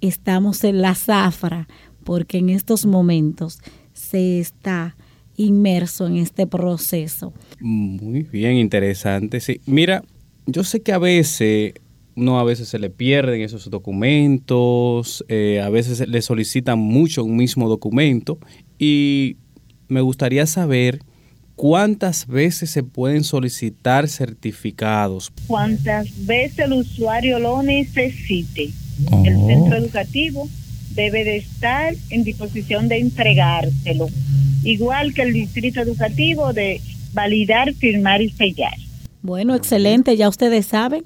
estamos 0.00 0.64
en 0.64 0.80
la 0.80 0.94
zafra, 0.94 1.68
porque 2.02 2.38
en 2.38 2.50
estos 2.50 2.86
momentos 2.86 3.60
se 3.92 4.40
está 4.40 4.96
inmerso 5.36 6.06
en 6.06 6.16
este 6.16 6.46
proceso. 6.46 7.32
Muy 7.60 8.22
bien, 8.22 8.56
interesante. 8.56 9.40
Sí, 9.40 9.60
mira, 9.66 10.02
yo 10.46 10.64
sé 10.64 10.82
que 10.82 10.92
a 10.92 10.98
veces 10.98 11.74
no 12.16 12.38
a 12.38 12.44
veces 12.44 12.68
se 12.68 12.78
le 12.78 12.90
pierden 12.90 13.40
esos 13.40 13.70
documentos, 13.70 15.24
eh, 15.28 15.60
a 15.60 15.68
veces 15.68 16.06
le 16.08 16.22
solicitan 16.22 16.78
mucho 16.78 17.24
un 17.24 17.36
mismo 17.36 17.68
documento 17.68 18.38
y 18.78 19.36
me 19.88 20.00
gustaría 20.00 20.46
saber 20.46 21.00
cuántas 21.56 22.26
veces 22.26 22.70
se 22.70 22.82
pueden 22.82 23.24
solicitar 23.24 24.08
certificados. 24.08 25.32
Cuántas 25.46 26.26
veces 26.26 26.60
el 26.60 26.72
usuario 26.72 27.38
lo 27.38 27.62
necesite. 27.62 28.70
El 29.24 29.36
oh. 29.36 29.46
centro 29.46 29.76
educativo 29.76 30.48
debe 30.94 31.24
de 31.24 31.38
estar 31.38 31.94
en 32.10 32.24
disposición 32.24 32.88
de 32.88 33.00
entregárselo, 33.00 34.08
igual 34.62 35.12
que 35.12 35.22
el 35.22 35.32
distrito 35.32 35.80
educativo 35.80 36.52
de 36.52 36.80
validar, 37.12 37.72
firmar 37.74 38.22
y 38.22 38.30
sellar. 38.30 38.74
Bueno, 39.22 39.54
excelente, 39.54 40.16
ya 40.16 40.28
ustedes 40.28 40.66
saben 40.66 41.04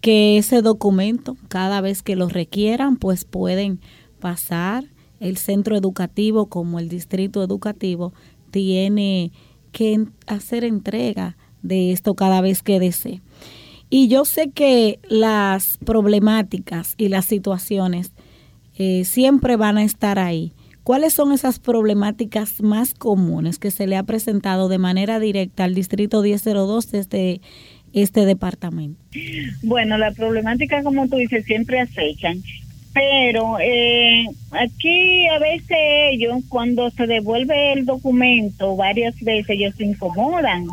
que 0.00 0.38
ese 0.38 0.62
documento, 0.62 1.36
cada 1.48 1.80
vez 1.80 2.02
que 2.02 2.16
lo 2.16 2.28
requieran, 2.28 2.96
pues 2.96 3.24
pueden 3.24 3.80
pasar. 4.20 4.84
El 5.20 5.36
centro 5.36 5.76
educativo 5.76 6.46
como 6.46 6.78
el 6.78 6.88
distrito 6.88 7.42
educativo 7.42 8.12
tiene 8.52 9.32
que 9.72 10.06
hacer 10.26 10.62
entrega 10.62 11.36
de 11.62 11.92
esto 11.92 12.14
cada 12.14 12.40
vez 12.40 12.62
que 12.62 12.78
desee. 12.78 13.20
Y 13.90 14.08
yo 14.08 14.24
sé 14.24 14.50
que 14.50 15.00
las 15.08 15.78
problemáticas 15.78 16.94
y 16.98 17.08
las 17.08 17.24
situaciones 17.24 18.12
eh, 18.76 19.04
siempre 19.04 19.56
van 19.56 19.78
a 19.78 19.84
estar 19.84 20.18
ahí. 20.18 20.52
¿Cuáles 20.84 21.12
son 21.12 21.32
esas 21.32 21.58
problemáticas 21.58 22.62
más 22.62 22.94
comunes 22.94 23.58
que 23.58 23.70
se 23.70 23.86
le 23.86 23.96
ha 23.96 24.04
presentado 24.04 24.68
de 24.68 24.78
manera 24.78 25.18
directa 25.18 25.64
al 25.64 25.74
Distrito 25.74 26.22
1002 26.22 26.90
desde 26.90 27.40
este 27.92 28.24
departamento? 28.24 29.00
Bueno, 29.62 29.98
la 29.98 30.12
problemática, 30.12 30.82
como 30.82 31.08
tú 31.08 31.16
dices, 31.16 31.44
siempre 31.44 31.80
acechan. 31.80 32.42
Pero 32.94 33.58
eh, 33.60 34.24
aquí 34.50 35.26
a 35.28 35.38
veces 35.38 35.76
ellos, 36.10 36.42
cuando 36.48 36.90
se 36.90 37.06
devuelve 37.06 37.72
el 37.74 37.84
documento, 37.84 38.76
varias 38.76 39.20
veces 39.20 39.50
ellos 39.50 39.74
se 39.76 39.84
incomodan 39.84 40.66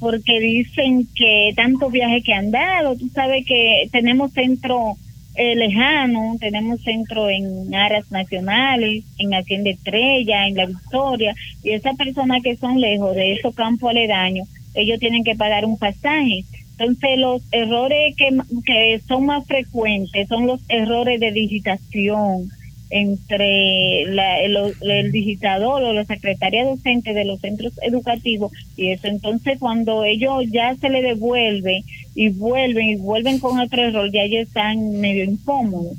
porque 0.00 0.40
dicen 0.40 1.08
que 1.14 1.52
tantos 1.56 1.90
viajes 1.90 2.22
que 2.24 2.34
han 2.34 2.50
dado, 2.50 2.96
tú 2.96 3.08
sabes 3.08 3.44
que 3.46 3.88
tenemos 3.90 4.32
centro 4.32 4.96
eh, 5.34 5.54
lejano, 5.56 6.36
tenemos 6.40 6.80
centro 6.82 7.28
en 7.30 7.74
áreas 7.74 8.10
nacionales, 8.10 9.04
en 9.18 9.34
Hacienda 9.34 9.70
Estrella, 9.70 10.46
en 10.46 10.54
La 10.56 10.66
Victoria, 10.66 11.34
y 11.62 11.70
esas 11.70 11.96
personas 11.96 12.42
que 12.42 12.56
son 12.56 12.80
lejos 12.80 13.14
de 13.14 13.34
esos 13.34 13.54
campos 13.54 13.90
aledaños, 13.90 14.48
ellos 14.74 14.98
tienen 15.00 15.24
que 15.24 15.36
pagar 15.36 15.64
un 15.64 15.78
pasaje. 15.78 16.44
Entonces 16.78 17.18
los 17.18 17.42
errores 17.52 18.14
que, 18.16 18.28
que 18.64 19.00
son 19.06 19.26
más 19.26 19.46
frecuentes 19.46 20.28
son 20.28 20.46
los 20.46 20.60
errores 20.68 21.18
de 21.18 21.32
digitación, 21.32 22.50
entre 22.90 24.02
el, 24.02 25.12
digitador 25.12 25.82
o 25.82 25.92
la 25.92 26.04
secretaria 26.04 26.64
docente 26.64 27.12
de 27.12 27.24
los 27.24 27.40
centros 27.40 27.72
educativos 27.82 28.52
y 28.76 28.88
eso 28.88 29.08
entonces 29.08 29.58
cuando 29.58 30.04
ellos 30.04 30.44
ya 30.50 30.74
se 30.76 30.88
le 30.88 31.02
devuelve 31.02 31.84
y 32.14 32.30
vuelven 32.30 32.88
y 32.88 32.96
vuelven 32.96 33.38
con 33.40 33.60
otro 33.60 33.82
error 33.82 34.10
ya 34.10 34.22
ellos 34.22 34.48
están 34.48 35.00
medio 35.00 35.24
incómodos 35.24 35.96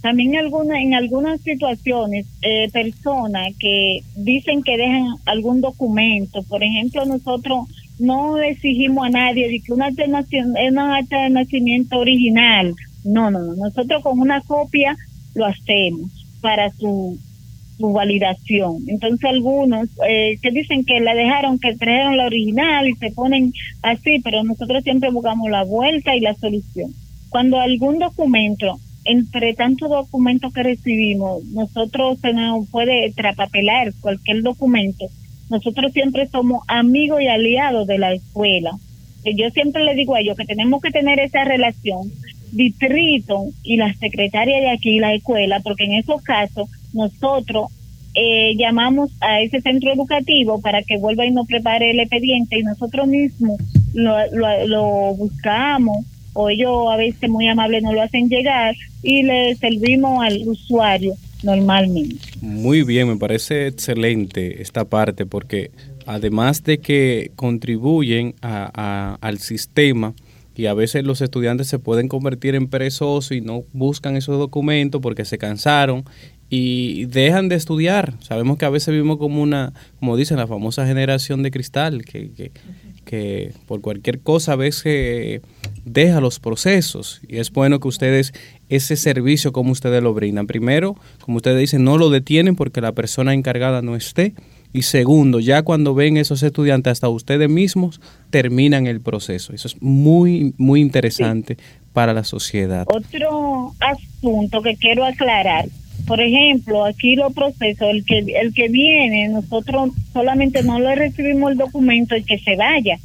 también 0.00 0.36
alguna, 0.36 0.80
en 0.80 0.94
algunas 0.94 1.40
situaciones 1.42 2.26
eh, 2.40 2.68
personas 2.72 3.54
que 3.58 4.02
dicen 4.16 4.62
que 4.62 4.76
dejan 4.78 5.16
algún 5.26 5.60
documento 5.60 6.42
por 6.44 6.62
ejemplo 6.62 7.04
nosotros 7.04 7.66
no 8.02 8.38
exigimos 8.38 9.06
a 9.06 9.10
nadie 9.10 9.48
de 9.48 9.60
que 9.60 9.72
una 9.72 9.86
acta 9.86 11.22
de 11.22 11.30
nacimiento 11.30 11.98
original 11.98 12.74
no 13.04 13.30
no 13.30 13.40
no 13.40 13.54
nosotros 13.54 14.02
con 14.02 14.18
una 14.18 14.40
copia 14.42 14.96
lo 15.34 15.46
hacemos 15.46 16.10
para 16.42 16.70
su, 16.70 17.18
su 17.78 17.92
validación. 17.92 18.84
Entonces 18.88 19.24
algunos 19.30 19.88
eh, 20.06 20.36
que 20.42 20.50
dicen 20.50 20.84
que 20.84 21.00
la 21.00 21.14
dejaron, 21.14 21.58
que 21.58 21.74
trajeron 21.76 22.16
la 22.16 22.26
original 22.26 22.88
y 22.88 22.94
se 22.96 23.10
ponen 23.12 23.52
así, 23.82 24.20
pero 24.22 24.42
nosotros 24.44 24.82
siempre 24.82 25.10
buscamos 25.10 25.50
la 25.50 25.64
vuelta 25.64 26.14
y 26.14 26.20
la 26.20 26.34
solución. 26.34 26.92
Cuando 27.30 27.58
algún 27.60 27.98
documento, 27.98 28.78
entre 29.04 29.54
tantos 29.54 29.88
documentos 29.88 30.52
que 30.52 30.62
recibimos, 30.62 31.44
nosotros 31.46 32.18
se 32.20 32.32
nos 32.34 32.68
puede 32.68 33.10
trapapelar 33.12 33.92
cualquier 34.00 34.42
documento, 34.42 35.06
nosotros 35.52 35.92
siempre 35.92 36.26
somos 36.28 36.62
amigos 36.66 37.20
y 37.20 37.28
aliados 37.28 37.86
de 37.86 37.98
la 37.98 38.14
escuela. 38.14 38.70
Yo 39.22 39.50
siempre 39.50 39.84
le 39.84 39.94
digo 39.94 40.14
a 40.14 40.20
ellos 40.20 40.34
que 40.34 40.46
tenemos 40.46 40.80
que 40.80 40.90
tener 40.90 41.20
esa 41.20 41.44
relación 41.44 42.10
distrito 42.52 43.48
y 43.62 43.76
la 43.76 43.92
secretaria 43.92 44.60
de 44.60 44.70
aquí, 44.70 44.98
la 44.98 45.12
escuela, 45.12 45.60
porque 45.60 45.84
en 45.84 45.92
esos 45.92 46.22
casos 46.22 46.70
nosotros 46.94 47.70
eh, 48.14 48.56
llamamos 48.56 49.10
a 49.20 49.42
ese 49.42 49.60
centro 49.60 49.92
educativo 49.92 50.58
para 50.62 50.82
que 50.82 50.96
vuelva 50.96 51.26
y 51.26 51.30
nos 51.30 51.46
prepare 51.46 51.90
el 51.90 52.00
expediente 52.00 52.58
y 52.58 52.62
nosotros 52.62 53.06
mismos 53.06 53.60
lo, 53.92 54.14
lo, 54.66 55.14
buscamos 55.14 55.98
o 56.32 56.48
ellos 56.48 56.90
a 56.90 56.96
veces 56.96 57.28
muy 57.28 57.46
amables 57.46 57.82
nos 57.82 57.92
lo 57.92 58.00
hacen 58.00 58.30
llegar 58.30 58.74
y 59.02 59.22
le 59.22 59.54
servimos 59.56 60.24
al 60.24 60.48
usuario 60.48 61.14
normalmente. 61.42 62.18
Muy 62.40 62.82
bien, 62.82 63.08
me 63.08 63.16
parece 63.16 63.66
excelente 63.66 64.62
esta 64.62 64.84
parte 64.84 65.26
porque 65.26 65.70
además 66.06 66.64
de 66.64 66.78
que 66.78 67.32
contribuyen 67.36 68.34
a, 68.42 69.18
al 69.20 69.38
sistema, 69.38 70.14
y 70.54 70.66
a 70.66 70.74
veces 70.74 71.04
los 71.04 71.22
estudiantes 71.22 71.68
se 71.68 71.78
pueden 71.78 72.08
convertir 72.08 72.54
en 72.54 72.68
perezosos 72.68 73.32
y 73.32 73.40
no 73.40 73.64
buscan 73.72 74.16
esos 74.16 74.38
documentos 74.38 75.00
porque 75.00 75.24
se 75.24 75.38
cansaron 75.38 76.04
y 76.50 77.06
dejan 77.06 77.48
de 77.48 77.56
estudiar. 77.56 78.14
Sabemos 78.20 78.58
que 78.58 78.66
a 78.66 78.70
veces 78.70 78.92
vivimos 78.92 79.16
como 79.16 79.40
una, 79.40 79.72
como 79.98 80.16
dicen, 80.16 80.36
la 80.36 80.46
famosa 80.46 80.86
generación 80.86 81.42
de 81.42 81.50
cristal, 81.50 82.04
que, 82.04 82.30
que, 82.32 82.52
que 83.06 83.52
por 83.66 83.80
cualquier 83.80 84.20
cosa 84.20 84.52
a 84.52 84.56
veces 84.56 85.40
deja 85.84 86.20
los 86.20 86.38
procesos 86.38 87.20
y 87.26 87.38
es 87.38 87.50
bueno 87.50 87.80
que 87.80 87.88
ustedes 87.88 88.32
ese 88.68 88.96
servicio 88.96 89.52
como 89.52 89.72
ustedes 89.72 90.02
lo 90.02 90.14
brindan. 90.14 90.46
Primero, 90.46 90.96
como 91.20 91.36
ustedes 91.36 91.58
dicen, 91.58 91.84
no 91.84 91.98
lo 91.98 92.10
detienen 92.10 92.56
porque 92.56 92.80
la 92.80 92.92
persona 92.92 93.34
encargada 93.34 93.82
no 93.82 93.96
esté. 93.96 94.34
Y 94.72 94.82
segundo, 94.82 95.38
ya 95.38 95.62
cuando 95.62 95.94
ven 95.94 96.16
esos 96.16 96.42
estudiantes, 96.42 96.92
hasta 96.92 97.08
ustedes 97.10 97.50
mismos 97.50 98.00
terminan 98.30 98.86
el 98.86 99.02
proceso. 99.02 99.52
Eso 99.52 99.68
es 99.68 99.82
muy, 99.82 100.54
muy 100.56 100.80
interesante 100.80 101.58
para 101.92 102.14
la 102.14 102.24
sociedad. 102.24 102.86
Otro 102.88 103.74
asunto 103.80 104.62
que 104.62 104.76
quiero 104.76 105.04
aclarar. 105.04 105.66
Por 106.06 106.20
ejemplo, 106.20 106.86
aquí 106.86 107.16
los 107.16 107.34
procesos, 107.34 107.88
el 107.90 108.04
que, 108.06 108.18
el 108.18 108.54
que 108.54 108.68
viene, 108.68 109.28
nosotros 109.28 109.90
solamente 110.14 110.62
no 110.62 110.80
le 110.80 110.94
recibimos 110.94 111.52
el 111.52 111.58
documento 111.58 112.16
y 112.16 112.24
que 112.24 112.38
se 112.38 112.56
vaya 112.56 112.98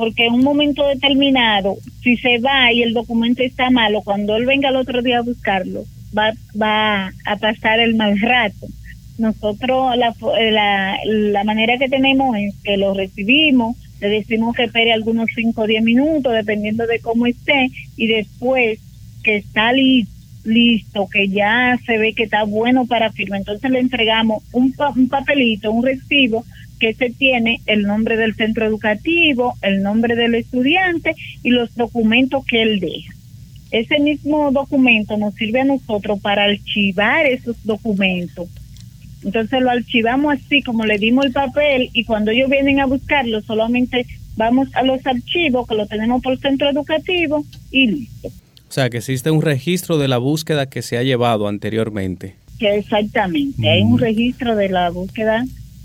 porque 0.00 0.24
en 0.24 0.32
un 0.32 0.44
momento 0.44 0.86
determinado, 0.86 1.76
si 2.02 2.16
se 2.16 2.38
va 2.38 2.72
y 2.72 2.82
el 2.82 2.94
documento 2.94 3.42
está 3.42 3.68
malo, 3.68 4.00
cuando 4.00 4.34
él 4.34 4.46
venga 4.46 4.70
el 4.70 4.76
otro 4.76 5.02
día 5.02 5.18
a 5.18 5.22
buscarlo, 5.22 5.84
va, 6.16 6.32
va 6.58 7.12
a 7.26 7.36
pasar 7.36 7.80
el 7.80 7.96
mal 7.96 8.18
rato. 8.18 8.66
Nosotros, 9.18 9.94
la, 9.98 10.14
la, 10.52 10.96
la 11.04 11.44
manera 11.44 11.76
que 11.76 11.90
tenemos 11.90 12.34
es 12.38 12.54
que 12.64 12.78
lo 12.78 12.94
recibimos, 12.94 13.76
le 14.00 14.08
decimos 14.08 14.56
que 14.56 14.64
espere 14.64 14.94
algunos 14.94 15.28
5 15.34 15.60
o 15.60 15.66
10 15.66 15.84
minutos, 15.84 16.32
dependiendo 16.32 16.86
de 16.86 17.00
cómo 17.00 17.26
esté, 17.26 17.68
y 17.98 18.06
después 18.06 18.78
que 19.22 19.36
está 19.36 19.70
listo, 19.74 21.08
que 21.12 21.28
ya 21.28 21.78
se 21.84 21.98
ve 21.98 22.14
que 22.14 22.22
está 22.22 22.44
bueno 22.44 22.86
para 22.86 23.12
firma, 23.12 23.36
entonces 23.36 23.70
le 23.70 23.80
entregamos 23.80 24.42
un, 24.52 24.74
un 24.96 25.08
papelito, 25.10 25.70
un 25.70 25.84
recibo 25.84 26.42
que 26.80 26.94
se 26.94 27.10
tiene 27.10 27.60
el 27.66 27.82
nombre 27.82 28.16
del 28.16 28.34
centro 28.34 28.66
educativo, 28.66 29.54
el 29.62 29.82
nombre 29.82 30.16
del 30.16 30.34
estudiante 30.34 31.14
y 31.44 31.50
los 31.50 31.72
documentos 31.76 32.44
que 32.46 32.62
él 32.62 32.80
deja. 32.80 33.12
Ese 33.70 34.00
mismo 34.00 34.50
documento 34.50 35.16
nos 35.16 35.34
sirve 35.34 35.60
a 35.60 35.64
nosotros 35.64 36.18
para 36.20 36.44
archivar 36.44 37.26
esos 37.26 37.56
documentos. 37.64 38.48
Entonces 39.22 39.60
lo 39.60 39.70
archivamos 39.70 40.34
así 40.34 40.62
como 40.62 40.84
le 40.86 40.98
dimos 40.98 41.26
el 41.26 41.32
papel 41.32 41.90
y 41.92 42.04
cuando 42.04 42.30
ellos 42.30 42.48
vienen 42.48 42.80
a 42.80 42.86
buscarlo 42.86 43.42
solamente 43.42 44.06
vamos 44.36 44.68
a 44.74 44.82
los 44.82 45.06
archivos 45.06 45.68
que 45.68 45.74
lo 45.74 45.86
tenemos 45.86 46.22
por 46.22 46.38
centro 46.38 46.70
educativo 46.70 47.44
y 47.70 47.86
listo. 47.86 48.28
O 48.28 48.72
sea, 48.72 48.88
que 48.88 48.98
existe 48.98 49.30
un 49.30 49.42
registro 49.42 49.98
de 49.98 50.08
la 50.08 50.18
búsqueda 50.18 50.66
que 50.66 50.80
se 50.80 50.96
ha 50.96 51.02
llevado 51.02 51.48
anteriormente. 51.48 52.36
Que 52.58 52.76
exactamente, 52.76 53.68
hay 53.68 53.82
un 53.82 53.94
mm. 53.94 53.98
registro 53.98 54.56
de 54.56 54.68
la 54.68 54.90
búsqueda 54.90 55.44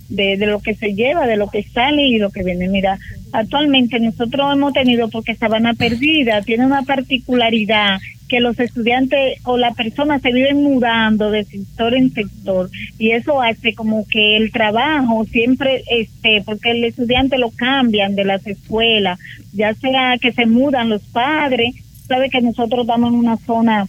de, 0.10 0.38
de, 0.38 0.46
lo 0.46 0.60
que 0.60 0.76
se 0.76 0.94
lleva, 0.94 1.28
de 1.28 1.38
lo 1.38 1.50
que 1.50 1.64
sale 1.64 2.04
y 2.08 2.18
lo 2.18 2.30
que 2.30 2.44
viene. 2.44 2.68
Mira, 2.68 3.00
actualmente 3.32 4.00
nosotros 4.00 4.54
hemos 4.54 4.74
tenido, 4.74 5.10
porque 5.10 5.36
Sabana 5.36 5.74
Perdida 5.74 6.42
tiene 6.42 6.66
una 6.66 6.84
particularidad 6.84 8.00
que 8.28 8.40
los 8.40 8.60
estudiantes 8.60 9.40
o 9.44 9.58
las 9.58 9.76
personas 9.76 10.22
se 10.22 10.32
viven 10.32 10.64
mudando 10.64 11.30
de 11.30 11.44
sector 11.44 11.94
en 11.94 12.12
sector 12.12 12.70
y 12.98 13.12
eso 13.12 13.42
hace 13.42 13.74
como 13.76 14.06
que 14.08 14.38
el 14.38 14.52
trabajo 14.52 15.26
siempre 15.26 15.84
esté, 15.90 16.42
porque 16.44 16.72
el 16.72 16.84
estudiante 16.84 17.38
lo 17.38 17.52
cambian 17.52 18.16
de 18.16 18.26
las 18.26 18.46
escuelas, 18.48 19.20
ya 19.54 19.74
sea 19.76 20.18
que 20.20 20.32
se 20.32 20.46
mudan 20.46 20.90
los 20.90 21.04
padres, 21.04 21.76
sabe 22.08 22.30
que 22.30 22.42
nosotros 22.42 22.82
estamos 22.82 23.14
en 23.14 23.20
una 23.20 23.38
zona 23.38 23.88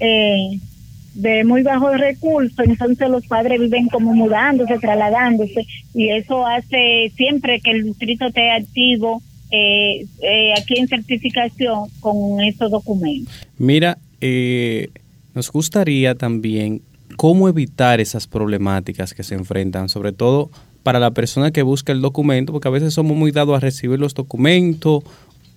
eh, 0.00 0.58
de 1.16 1.44
muy 1.44 1.62
bajos 1.62 1.98
recursos, 1.98 2.58
entonces 2.66 3.08
los 3.08 3.26
padres 3.26 3.60
viven 3.60 3.88
como 3.88 4.12
mudándose, 4.12 4.78
trasladándose, 4.78 5.66
y 5.94 6.10
eso 6.10 6.46
hace 6.46 7.10
siempre 7.16 7.60
que 7.60 7.70
el 7.70 7.84
distrito 7.84 8.26
esté 8.26 8.50
activo 8.52 9.22
eh, 9.50 10.06
eh, 10.22 10.52
aquí 10.60 10.74
en 10.78 10.88
certificación 10.88 11.88
con 12.00 12.40
esos 12.40 12.70
documentos. 12.70 13.32
Mira, 13.58 13.96
eh, 14.20 14.90
nos 15.34 15.50
gustaría 15.50 16.14
también 16.14 16.82
cómo 17.16 17.48
evitar 17.48 18.00
esas 18.00 18.26
problemáticas 18.26 19.14
que 19.14 19.22
se 19.22 19.34
enfrentan, 19.34 19.88
sobre 19.88 20.12
todo 20.12 20.50
para 20.82 21.00
la 21.00 21.12
persona 21.12 21.50
que 21.50 21.62
busca 21.62 21.92
el 21.92 22.00
documento, 22.00 22.52
porque 22.52 22.68
a 22.68 22.70
veces 22.70 22.94
somos 22.94 23.16
muy 23.16 23.32
dados 23.32 23.56
a 23.56 23.60
recibir 23.60 23.98
los 23.98 24.14
documentos 24.14 25.02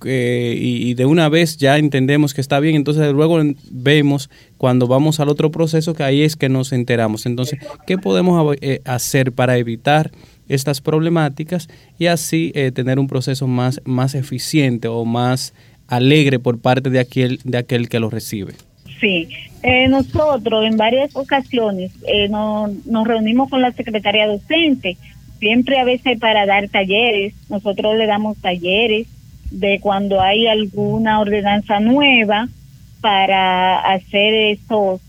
y, 0.06 0.94
de 0.94 1.06
una 1.06 1.30
vez 1.30 1.58
ya 1.58 1.78
entendemos 1.78 2.34
que 2.34 2.42
está 2.42 2.60
bien, 2.60 2.76
entonces 2.76 3.12
luego 3.12 3.40
vemos 3.72 4.30
cuando 4.58 4.88
vamos 4.88 5.20
al 5.20 5.30
otro 5.30 5.52
proceso 5.52 5.94
que 5.94 6.04
ahí 6.04 6.22
es 6.22 6.36
que 6.36 6.50
nos 6.50 6.72
enteramos. 6.72 7.26
Entonces, 7.26 7.60
¿qué 7.86 7.98
podemos 7.98 8.56
eh, 8.62 8.82
hacer 8.86 9.32
para 9.32 9.58
evitar 9.58 10.12
estas 10.48 10.82
problemáticas 10.82 11.70
y 11.98 12.08
así 12.08 12.52
eh, 12.56 12.72
tener 12.72 13.00
un 13.00 13.08
proceso 13.08 13.48
más, 13.48 13.82
más 13.86 14.16
eficiente 14.16 14.88
o 14.88 15.06
más 15.06 15.54
alegre 15.88 16.40
por 16.40 16.60
parte 16.60 16.90
de 16.90 17.00
aquel, 17.00 17.40
de 17.44 17.58
aquel 17.58 17.90
que 17.90 18.00
lo 18.00 18.10
recibe? 18.10 18.54
Sí, 19.00 19.30
eh, 19.64 19.88
nosotros 19.88 20.66
en 20.66 20.76
varias 20.76 21.16
ocasiones 21.16 21.92
nos 22.30 23.08
reunimos 23.08 23.50
con 23.50 23.62
la 23.62 23.72
secretaria 23.72 24.28
docente, 24.28 24.98
siempre 25.40 25.80
a 25.80 25.86
veces 25.86 26.20
para 26.20 26.46
dar 26.46 26.68
talleres, 26.70 27.34
nosotros 27.50 27.96
le 27.98 28.06
damos 28.06 28.38
talleres, 28.38 29.08
de 29.52 29.80
cuando 29.80 30.22
hay 30.22 30.48
alguna 30.48 31.20
ordenanza 31.20 31.80
nueva 31.80 32.48
para 33.02 33.80
hacer 33.80 34.34
esos 34.34 35.02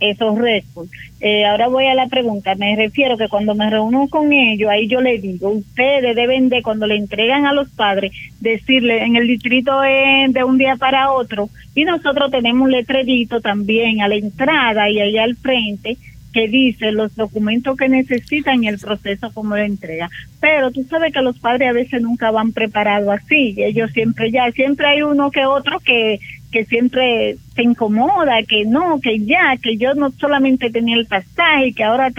esos 0.00 0.38
récords. 0.38 0.90
Eh, 1.20 1.44
ahora 1.44 1.66
voy 1.66 1.86
a 1.86 1.94
la 1.94 2.06
pregunta, 2.06 2.54
me 2.54 2.76
refiero 2.76 3.16
que 3.16 3.28
cuando 3.28 3.56
me 3.56 3.68
reúno 3.68 4.06
con 4.08 4.32
ellos, 4.32 4.70
ahí 4.70 4.86
yo 4.86 5.00
les 5.00 5.20
digo, 5.20 5.50
ustedes 5.50 6.14
deben 6.14 6.48
de, 6.48 6.62
cuando 6.62 6.86
le 6.86 6.94
entregan 6.94 7.46
a 7.46 7.52
los 7.52 7.68
padres, 7.70 8.12
decirle, 8.40 9.02
en 9.02 9.16
el 9.16 9.26
distrito 9.26 9.82
es 9.82 10.32
de 10.32 10.44
un 10.44 10.58
día 10.58 10.76
para 10.76 11.10
otro, 11.10 11.50
y 11.74 11.84
nosotros 11.84 12.30
tenemos 12.30 12.66
un 12.66 12.70
letrerito 12.70 13.40
también 13.40 14.00
a 14.00 14.08
la 14.08 14.14
entrada 14.14 14.88
y 14.88 15.00
allá 15.00 15.24
al 15.24 15.34
frente, 15.34 15.96
que 16.38 16.46
dice 16.46 16.92
los 16.92 17.16
documentos 17.16 17.76
que 17.76 17.88
necesitan 17.88 18.62
y 18.62 18.68
el 18.68 18.78
proceso 18.78 19.32
como 19.34 19.56
de 19.56 19.64
entrega. 19.64 20.08
Pero 20.40 20.70
tú 20.70 20.84
sabes 20.84 21.12
que 21.12 21.20
los 21.20 21.36
padres 21.40 21.70
a 21.70 21.72
veces 21.72 22.00
nunca 22.00 22.30
van 22.30 22.52
preparados 22.52 23.08
así, 23.08 23.56
ellos 23.58 23.90
siempre 23.90 24.30
ya, 24.30 24.48
siempre 24.52 24.86
hay 24.86 25.02
uno 25.02 25.32
que 25.32 25.44
otro 25.44 25.80
que, 25.80 26.20
que 26.52 26.64
siempre 26.64 27.36
se 27.56 27.62
incomoda, 27.64 28.40
que 28.44 28.64
no, 28.66 29.00
que 29.00 29.18
ya, 29.18 29.56
que 29.60 29.76
yo 29.78 29.94
no 29.94 30.12
solamente 30.12 30.70
tenía 30.70 30.96
el 30.96 31.06
pasaje, 31.06 31.72
que 31.72 31.82
ahora 31.82 32.12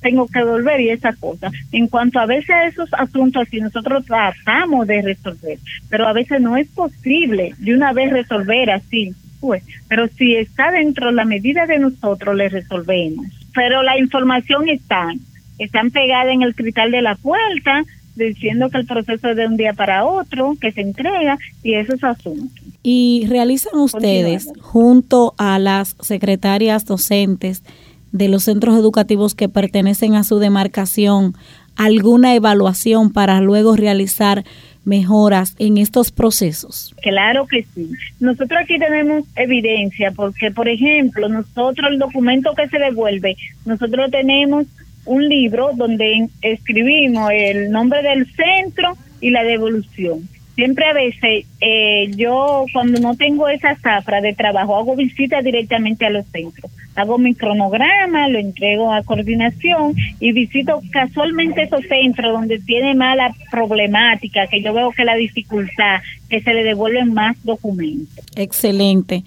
tengo 0.00 0.26
que 0.26 0.42
volver 0.42 0.80
y 0.80 0.88
esa 0.88 1.12
cosa. 1.12 1.50
En 1.70 1.86
cuanto 1.88 2.18
a 2.18 2.24
veces 2.24 2.48
a 2.48 2.66
esos 2.68 2.88
asuntos 2.94 3.42
así, 3.46 3.60
nosotros 3.60 4.06
tratamos 4.06 4.86
de 4.86 5.02
resolver, 5.02 5.58
pero 5.90 6.08
a 6.08 6.14
veces 6.14 6.40
no 6.40 6.56
es 6.56 6.68
posible 6.68 7.52
de 7.58 7.74
una 7.74 7.92
vez 7.92 8.10
resolver 8.10 8.70
así. 8.70 9.12
Pues, 9.38 9.62
pero 9.86 10.08
si 10.08 10.34
está 10.34 10.70
dentro 10.70 11.08
de 11.08 11.12
la 11.12 11.26
medida 11.26 11.66
de 11.66 11.78
nosotros, 11.78 12.34
le 12.34 12.48
resolvemos 12.48 13.26
pero 13.56 13.82
la 13.82 13.98
información 13.98 14.68
está, 14.68 15.12
están 15.58 15.90
pegadas 15.90 16.32
en 16.32 16.42
el 16.42 16.54
cristal 16.54 16.90
de 16.92 17.00
la 17.00 17.16
puerta, 17.16 17.82
diciendo 18.14 18.68
que 18.68 18.78
el 18.78 18.86
proceso 18.86 19.30
es 19.30 19.36
de 19.36 19.46
un 19.46 19.56
día 19.56 19.72
para 19.72 20.04
otro, 20.04 20.56
que 20.60 20.72
se 20.72 20.82
entrega 20.82 21.38
y 21.62 21.74
eso 21.74 21.94
es 21.94 22.04
asunto. 22.04 22.62
¿Y 22.82 23.26
realizan 23.28 23.80
ustedes, 23.80 24.52
junto 24.60 25.34
a 25.38 25.58
las 25.58 25.96
secretarias 26.00 26.84
docentes 26.84 27.64
de 28.12 28.28
los 28.28 28.44
centros 28.44 28.78
educativos 28.78 29.34
que 29.34 29.48
pertenecen 29.48 30.14
a 30.14 30.22
su 30.22 30.38
demarcación, 30.38 31.34
alguna 31.76 32.34
evaluación 32.34 33.10
para 33.10 33.40
luego 33.40 33.74
realizar 33.74 34.44
mejoras 34.86 35.54
en 35.58 35.76
estos 35.76 36.10
procesos? 36.12 36.94
Claro 37.02 37.46
que 37.46 37.66
sí. 37.74 37.90
Nosotros 38.20 38.60
aquí 38.62 38.78
tenemos 38.78 39.24
evidencia 39.34 40.12
porque, 40.12 40.50
por 40.50 40.68
ejemplo, 40.68 41.28
nosotros 41.28 41.90
el 41.90 41.98
documento 41.98 42.54
que 42.54 42.68
se 42.68 42.78
devuelve, 42.78 43.36
nosotros 43.64 44.10
tenemos 44.10 44.66
un 45.04 45.28
libro 45.28 45.70
donde 45.74 46.28
escribimos 46.42 47.30
el 47.32 47.70
nombre 47.70 48.02
del 48.02 48.26
centro 48.32 48.96
y 49.20 49.30
la 49.30 49.44
devolución 49.44 50.28
siempre 50.56 50.86
a 50.86 50.92
veces 50.94 51.46
eh, 51.60 52.10
yo 52.16 52.64
cuando 52.72 52.98
no 52.98 53.14
tengo 53.14 53.48
esa 53.48 53.76
zafra 53.76 54.20
de 54.20 54.34
trabajo 54.34 54.76
hago 54.76 54.96
visitas 54.96 55.44
directamente 55.44 56.06
a 56.06 56.10
los 56.10 56.26
centros. 56.26 56.72
Hago 56.96 57.18
mi 57.18 57.34
cronograma 57.34 58.26
lo 58.28 58.38
entrego 58.38 58.92
a 58.92 59.02
coordinación 59.02 59.94
y 60.18 60.32
visito 60.32 60.80
casualmente 60.90 61.62
esos 61.62 61.82
centros 61.86 62.32
donde 62.32 62.58
tiene 62.58 62.94
mala 62.94 63.34
problemática 63.50 64.46
que 64.46 64.62
yo 64.62 64.72
veo 64.72 64.90
que 64.92 65.04
la 65.04 65.14
dificultad 65.14 66.00
que 66.28 66.40
se 66.40 66.54
le 66.54 66.64
devuelven 66.64 67.12
más 67.12 67.36
documentos. 67.44 68.24
Excelente 68.34 69.24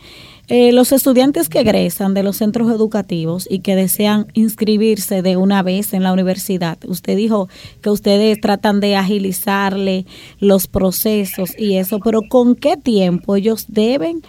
eh, 0.49 0.71
los 0.71 0.91
estudiantes 0.91 1.47
que 1.47 1.59
egresan 1.59 2.13
de 2.13 2.23
los 2.23 2.37
centros 2.37 2.71
educativos 2.71 3.47
y 3.49 3.59
que 3.59 3.75
desean 3.75 4.27
inscribirse 4.33 5.21
de 5.21 5.37
una 5.37 5.61
vez 5.61 5.93
en 5.93 6.03
la 6.03 6.11
universidad, 6.11 6.77
usted 6.87 7.15
dijo 7.15 7.49
que 7.81 7.91
ustedes 7.91 8.41
tratan 8.41 8.79
de 8.79 8.95
agilizarle 8.95 10.05
los 10.39 10.67
procesos 10.67 11.53
y 11.57 11.77
eso, 11.77 11.99
pero 11.99 12.21
¿con 12.27 12.55
qué 12.55 12.77
tiempo 12.77 13.35
ellos 13.35 13.65
deben 13.67 14.21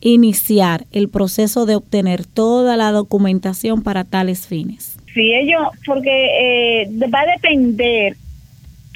iniciar 0.00 0.86
el 0.92 1.08
proceso 1.08 1.66
de 1.66 1.76
obtener 1.76 2.24
toda 2.24 2.76
la 2.76 2.90
documentación 2.90 3.82
para 3.82 4.04
tales 4.04 4.46
fines? 4.46 4.96
Sí, 5.12 5.32
ellos, 5.34 5.62
porque 5.86 6.84
eh, 6.84 6.90
va 7.12 7.20
a 7.20 7.32
depender 7.32 8.16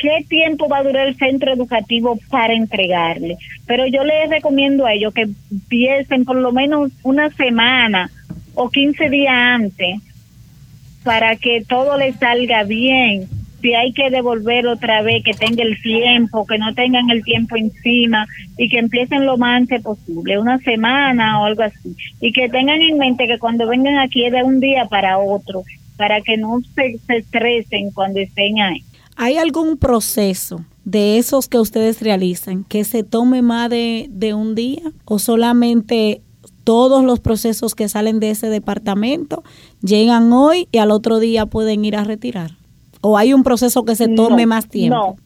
qué 0.00 0.24
tiempo 0.28 0.68
va 0.68 0.78
a 0.78 0.82
durar 0.82 1.08
el 1.08 1.16
centro 1.16 1.52
educativo 1.52 2.18
para 2.30 2.54
entregarle. 2.54 3.36
Pero 3.66 3.86
yo 3.86 4.02
les 4.02 4.30
recomiendo 4.30 4.86
a 4.86 4.94
ellos 4.94 5.12
que 5.12 5.28
empiecen 5.50 6.24
por 6.24 6.36
lo 6.36 6.52
menos 6.52 6.90
una 7.02 7.30
semana 7.30 8.10
o 8.54 8.70
15 8.70 9.10
días 9.10 9.34
antes 9.34 10.00
para 11.04 11.36
que 11.36 11.62
todo 11.68 11.96
les 11.98 12.16
salga 12.16 12.64
bien. 12.64 13.28
Si 13.60 13.74
hay 13.74 13.92
que 13.92 14.08
devolver 14.08 14.66
otra 14.66 15.02
vez, 15.02 15.22
que 15.22 15.34
tenga 15.34 15.62
el 15.62 15.80
tiempo, 15.82 16.46
que 16.46 16.56
no 16.56 16.72
tengan 16.74 17.10
el 17.10 17.22
tiempo 17.22 17.56
encima 17.56 18.26
y 18.56 18.70
que 18.70 18.78
empiecen 18.78 19.26
lo 19.26 19.36
más 19.36 19.58
antes 19.58 19.82
posible, 19.82 20.38
una 20.38 20.56
semana 20.58 21.42
o 21.42 21.44
algo 21.44 21.64
así. 21.64 21.94
Y 22.22 22.32
que 22.32 22.48
tengan 22.48 22.80
en 22.80 22.96
mente 22.96 23.26
que 23.26 23.38
cuando 23.38 23.68
vengan 23.68 23.98
aquí 23.98 24.24
es 24.24 24.32
de 24.32 24.42
un 24.42 24.60
día 24.60 24.86
para 24.86 25.18
otro, 25.18 25.62
para 25.98 26.22
que 26.22 26.38
no 26.38 26.62
se, 26.74 26.96
se 27.06 27.18
estresen 27.18 27.90
cuando 27.92 28.18
estén 28.18 28.60
ahí. 28.60 28.82
¿Hay 29.22 29.36
algún 29.36 29.76
proceso 29.76 30.64
de 30.86 31.18
esos 31.18 31.46
que 31.46 31.58
ustedes 31.58 32.00
realizan 32.00 32.64
que 32.64 32.84
se 32.84 33.04
tome 33.04 33.42
más 33.42 33.68
de, 33.68 34.06
de 34.08 34.32
un 34.32 34.54
día 34.54 34.80
o 35.04 35.18
solamente 35.18 36.22
todos 36.64 37.04
los 37.04 37.20
procesos 37.20 37.74
que 37.74 37.90
salen 37.90 38.18
de 38.18 38.30
ese 38.30 38.48
departamento 38.48 39.44
llegan 39.82 40.32
hoy 40.32 40.68
y 40.72 40.78
al 40.78 40.90
otro 40.90 41.18
día 41.18 41.44
pueden 41.44 41.84
ir 41.84 41.96
a 41.96 42.04
retirar? 42.04 42.52
¿O 43.02 43.18
hay 43.18 43.34
un 43.34 43.42
proceso 43.42 43.84
que 43.84 43.94
se 43.94 44.08
tome 44.08 44.46
más 44.46 44.70
tiempo? 44.70 45.18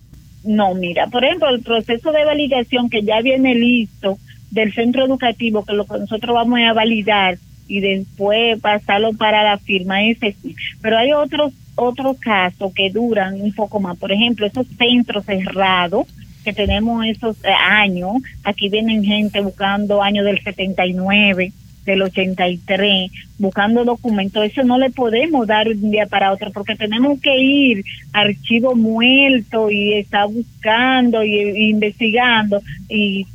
No, 0.43 0.71
no, 0.73 0.75
mira, 0.75 1.07
por 1.07 1.25
ejemplo, 1.25 1.49
el 1.51 1.63
proceso 1.63 2.11
de 2.11 2.25
validación 2.25 2.91
que 2.91 3.03
ya 3.03 3.21
viene 3.21 3.55
listo 3.55 4.19
del 4.51 4.75
centro 4.75 5.05
educativo, 5.05 5.65
que 5.65 5.73
lo 5.73 5.85
que 5.85 6.01
nosotros 6.01 6.35
vamos 6.35 6.59
a 6.69 6.73
validar 6.73 7.39
y 7.67 7.81
después 7.81 8.61
pasarlo 8.61 9.13
para 9.13 9.43
la 9.43 9.59
firma, 9.59 10.05
ese 10.05 10.35
sí. 10.43 10.55
Pero 10.81 10.99
hay 10.99 11.13
otros 11.13 11.53
otros 11.77 12.19
casos 12.19 12.73
que 12.73 12.91
duran 12.91 13.41
un 13.41 13.53
poco 13.53 13.81
más. 13.81 13.97
Por 13.99 14.13
ejemplo, 14.13 14.47
esos 14.47 14.67
centros 14.79 15.25
cerrados 15.25 16.07
que 16.45 16.53
tenemos 16.53 17.05
esos 17.07 17.37
eh, 17.43 17.49
años, 17.49 18.23
aquí 18.45 18.69
vienen 18.69 19.03
gente 19.03 19.41
buscando 19.41 20.03
años 20.03 20.27
del 20.27 20.43
79, 20.43 21.53
del 21.87 22.03
83, 22.03 23.11
buscando 23.39 23.85
documentos, 23.85 24.45
eso 24.45 24.63
no 24.63 24.79
le 24.79 24.91
podemos 24.91 25.47
dar 25.47 25.69
un 25.69 25.91
día 25.91 26.07
para 26.07 26.33
otro 26.33 26.51
porque 26.53 26.77
tenemos 26.77 27.21
que 27.21 27.37
ir 27.39 27.85
archivo 28.13 28.75
muerto 28.75 29.71
y 29.71 29.95
estar 29.95 30.29
buscando 30.29 31.23
y, 31.25 31.71
investigando 31.71 32.63
y 32.89 33.27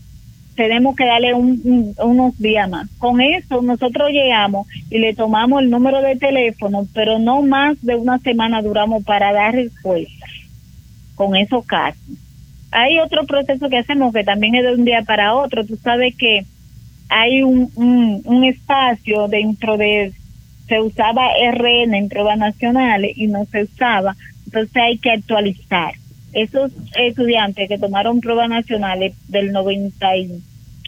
tenemos 0.60 0.93
que 0.93 1.06
darle 1.06 1.34
unos 1.34 2.38
días 2.38 2.69
más. 2.69 2.89
Con 2.98 3.22
eso 3.22 3.62
nosotros 3.62 4.10
llegamos 4.10 4.67
y 4.89 4.98
le 4.98 5.13
tomamos 5.13 5.62
el 5.62 5.69
número 5.69 6.02
de 6.02 6.17
teléfono, 6.17 6.86
pero 6.93 7.17
no 7.17 7.41
más 7.43 7.82
de 7.82 7.95
una 7.95 8.19
semana 8.19 8.62
duramos 8.62 9.06
para 9.06 9.32
dar 9.32 9.56
respuesta 9.56 10.26
con 11.15 11.38
esos 11.38 11.65
casos. 11.65 12.04
Hay 12.72 13.00
otro 13.00 13.26
proceso 13.26 13.69
que 13.69 13.78
hacemos 13.78 14.13
que 14.13 14.26
también 14.26 14.56
es 14.56 14.65
de 14.65 14.74
un 14.74 14.84
día 14.84 15.02
para 15.04 15.34
otro. 15.34 15.65
Tú 15.65 15.78
sabes 15.78 16.13
que 16.17 16.43
hay 17.08 17.41
un, 17.41 17.72
un, 18.26 18.43
espacio 18.43 19.30
dentro 19.30 19.78
de, 19.78 20.12
se 20.67 20.82
usaba 20.82 21.30
RN 21.54 21.93
en 21.95 22.10
pruebas 22.10 22.38
nacionales 22.38 23.17
y 23.17 23.28
no 23.28 23.45
se 23.45 23.63
usaba, 23.63 24.17
entonces 24.43 24.76
hay 24.76 24.98
que 24.98 25.12
actualizar. 25.12 25.93
Esos 26.34 26.74
estudiantes 26.98 27.69
que 27.69 27.78
tomaron 27.78 28.19
pruebas 28.19 28.50
nacionales 28.50 29.15
del 29.30 29.54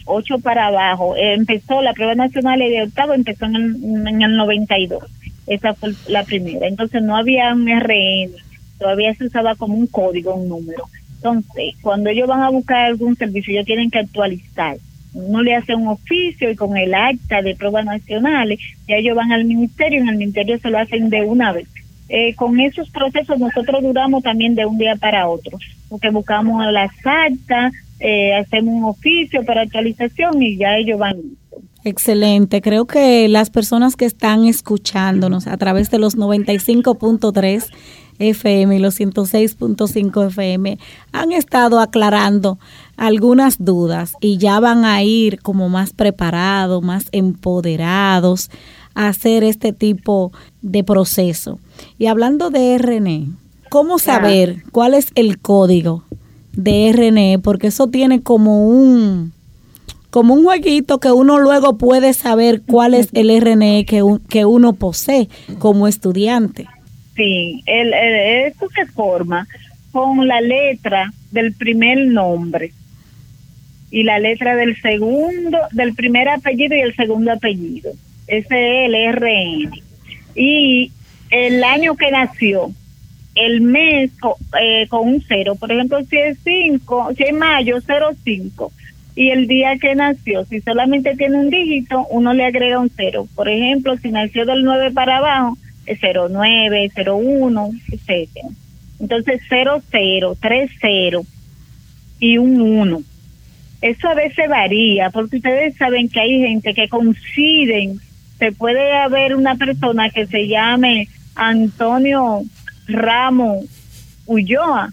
98 0.06 0.38
para 0.40 0.66
abajo, 0.66 1.14
empezó 1.16 1.82
la 1.82 1.92
prueba 1.92 2.14
nacional 2.14 2.58
de 2.58 2.82
octavo, 2.82 3.14
empezó 3.14 3.46
en 3.46 3.56
el, 3.56 4.06
en 4.06 4.22
el 4.22 4.36
92. 4.36 5.04
Esa 5.46 5.74
fue 5.74 5.92
la 6.08 6.24
primera. 6.24 6.66
Entonces 6.66 7.02
no 7.02 7.16
había 7.16 7.52
un 7.52 7.68
RN, 7.68 8.32
todavía 8.78 9.14
se 9.14 9.26
usaba 9.26 9.54
como 9.54 9.74
un 9.74 9.86
código, 9.86 10.34
un 10.34 10.48
número. 10.48 10.84
Entonces, 11.16 11.74
cuando 11.82 12.10
ellos 12.10 12.26
van 12.26 12.42
a 12.42 12.50
buscar 12.50 12.86
algún 12.86 13.16
servicio, 13.16 13.52
ellos 13.52 13.66
tienen 13.66 13.90
que 13.90 14.00
actualizar. 14.00 14.76
Uno 15.14 15.42
le 15.42 15.54
hace 15.54 15.74
un 15.74 15.86
oficio 15.88 16.50
y 16.50 16.56
con 16.56 16.76
el 16.76 16.94
acta 16.94 17.42
de 17.42 17.54
pruebas 17.54 17.84
nacionales, 17.84 18.58
ya 18.88 18.96
ellos 18.96 19.14
van 19.14 19.30
al 19.30 19.44
ministerio 19.44 20.00
y 20.00 20.02
en 20.02 20.08
el 20.08 20.16
ministerio 20.16 20.58
se 20.58 20.70
lo 20.70 20.78
hacen 20.78 21.10
de 21.10 21.22
una 21.22 21.52
vez. 21.52 21.68
Eh, 22.08 22.34
con 22.34 22.58
esos 22.60 22.90
procesos 22.90 23.38
nosotros 23.38 23.82
duramos 23.82 24.22
también 24.22 24.54
de 24.54 24.66
un 24.66 24.78
día 24.78 24.96
para 24.96 25.28
otro, 25.28 25.58
porque 25.88 26.10
buscamos 26.10 26.64
las 26.72 26.90
actas, 27.04 27.72
eh, 28.04 28.34
hacemos 28.34 28.74
un 28.74 28.84
oficio 28.84 29.44
para 29.44 29.62
actualización 29.62 30.42
y 30.42 30.56
ya 30.56 30.76
ellos 30.76 30.98
van. 30.98 31.16
Excelente. 31.84 32.60
Creo 32.60 32.86
que 32.86 33.28
las 33.28 33.50
personas 33.50 33.94
que 33.94 34.06
están 34.06 34.44
escuchándonos 34.44 35.46
a 35.46 35.56
través 35.56 35.90
de 35.90 35.98
los 35.98 36.16
95.3 36.16 37.66
FM 38.18 38.76
y 38.76 38.78
los 38.78 38.98
106.5 38.98 40.26
FM 40.28 40.78
han 41.12 41.32
estado 41.32 41.80
aclarando 41.80 42.58
algunas 42.96 43.64
dudas 43.64 44.14
y 44.20 44.38
ya 44.38 44.58
van 44.58 44.84
a 44.84 45.02
ir 45.02 45.40
como 45.40 45.68
más 45.68 45.92
preparados, 45.92 46.82
más 46.82 47.06
empoderados 47.12 48.50
a 48.94 49.08
hacer 49.08 49.44
este 49.44 49.72
tipo 49.72 50.32
de 50.60 50.82
proceso. 50.82 51.60
Y 51.98 52.06
hablando 52.06 52.50
de 52.50 52.78
RNE, 52.78 53.28
¿cómo 53.70 53.98
saber 53.98 54.64
cuál 54.72 54.94
es 54.94 55.08
el 55.14 55.38
código 55.38 56.04
de 56.52 56.92
RNE? 56.92 57.38
Porque 57.38 57.68
eso 57.68 57.88
tiene 57.88 58.22
como 58.22 58.66
un 58.68 59.32
como 60.10 60.34
un 60.34 60.44
jueguito 60.44 61.00
que 61.00 61.10
uno 61.10 61.38
luego 61.38 61.78
puede 61.78 62.12
saber 62.12 62.60
cuál 62.66 62.92
es 62.92 63.08
el 63.14 63.30
RNE 63.40 63.86
que, 63.86 64.02
que 64.28 64.44
uno 64.44 64.74
posee 64.74 65.28
como 65.58 65.88
estudiante. 65.88 66.66
Sí, 67.16 67.62
el, 67.64 67.94
esto 67.94 68.68
se 68.74 68.84
forma 68.86 69.48
con 69.90 70.28
la 70.28 70.42
letra 70.42 71.12
del 71.30 71.54
primer 71.54 72.06
nombre 72.08 72.72
y 73.90 74.02
la 74.02 74.18
letra 74.18 74.56
del 74.56 74.80
segundo, 74.80 75.58
del 75.72 75.94
primer 75.94 76.28
apellido 76.28 76.76
y 76.76 76.80
el 76.80 76.96
segundo 76.96 77.32
apellido. 77.32 77.92
Ese 78.26 78.84
es 78.84 78.90
el 78.90 79.14
RN. 79.14 79.82
Y 80.34 80.92
el 81.30 81.62
año 81.62 81.94
que 81.96 82.10
nació, 82.10 82.72
el 83.34 83.60
mes 83.62 84.10
eh, 84.60 84.86
con 84.88 85.08
un 85.08 85.24
cero, 85.26 85.54
por 85.54 85.72
ejemplo, 85.72 86.02
si 86.04 86.18
es 86.18 86.38
5, 86.44 87.10
si 87.16 87.22
es 87.22 87.32
mayo, 87.32 87.78
05, 87.80 88.72
y 89.14 89.30
el 89.30 89.46
día 89.46 89.76
que 89.78 89.94
nació, 89.94 90.44
si 90.46 90.60
solamente 90.60 91.16
tiene 91.16 91.38
un 91.38 91.50
dígito, 91.50 92.06
uno 92.10 92.32
le 92.32 92.46
agrega 92.46 92.78
un 92.78 92.90
cero. 92.94 93.26
Por 93.34 93.48
ejemplo, 93.48 93.96
si 93.98 94.10
nació 94.10 94.46
del 94.46 94.64
9 94.64 94.90
para 94.92 95.18
abajo, 95.18 95.58
09, 95.86 96.90
01, 96.96 97.70
etcétera. 97.90 98.48
Entonces 99.00 99.42
00, 99.48 100.34
30 100.40 101.26
y 102.20 102.38
un 102.38 102.60
1. 102.60 103.02
Eso 103.82 104.08
a 104.08 104.14
veces 104.14 104.48
varía, 104.48 105.10
porque 105.10 105.36
ustedes 105.36 105.76
saben 105.76 106.08
que 106.08 106.20
hay 106.20 106.38
gente 106.40 106.72
que 106.72 106.88
coinciden. 106.88 107.98
Se 108.38 108.52
puede 108.52 108.92
haber 108.96 109.34
una 109.34 109.56
persona 109.56 110.08
que 110.08 110.26
se 110.26 110.46
llame 110.46 111.08
Antonio 111.34 112.44
Ramos 112.86 113.66
Ulloa 114.26 114.92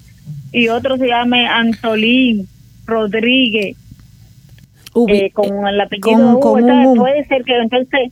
y 0.52 0.67
otro 0.69 0.97
se 0.97 1.08
llame 1.08 1.47
Antolín 1.47 2.47
Rodríguez 2.86 3.78
eh, 5.08 5.32
con 5.32 5.67
el 5.67 5.80
apellido 5.80 6.39
puede 6.39 7.25
ser 7.25 7.43
que 7.43 7.56
entonces 7.58 8.12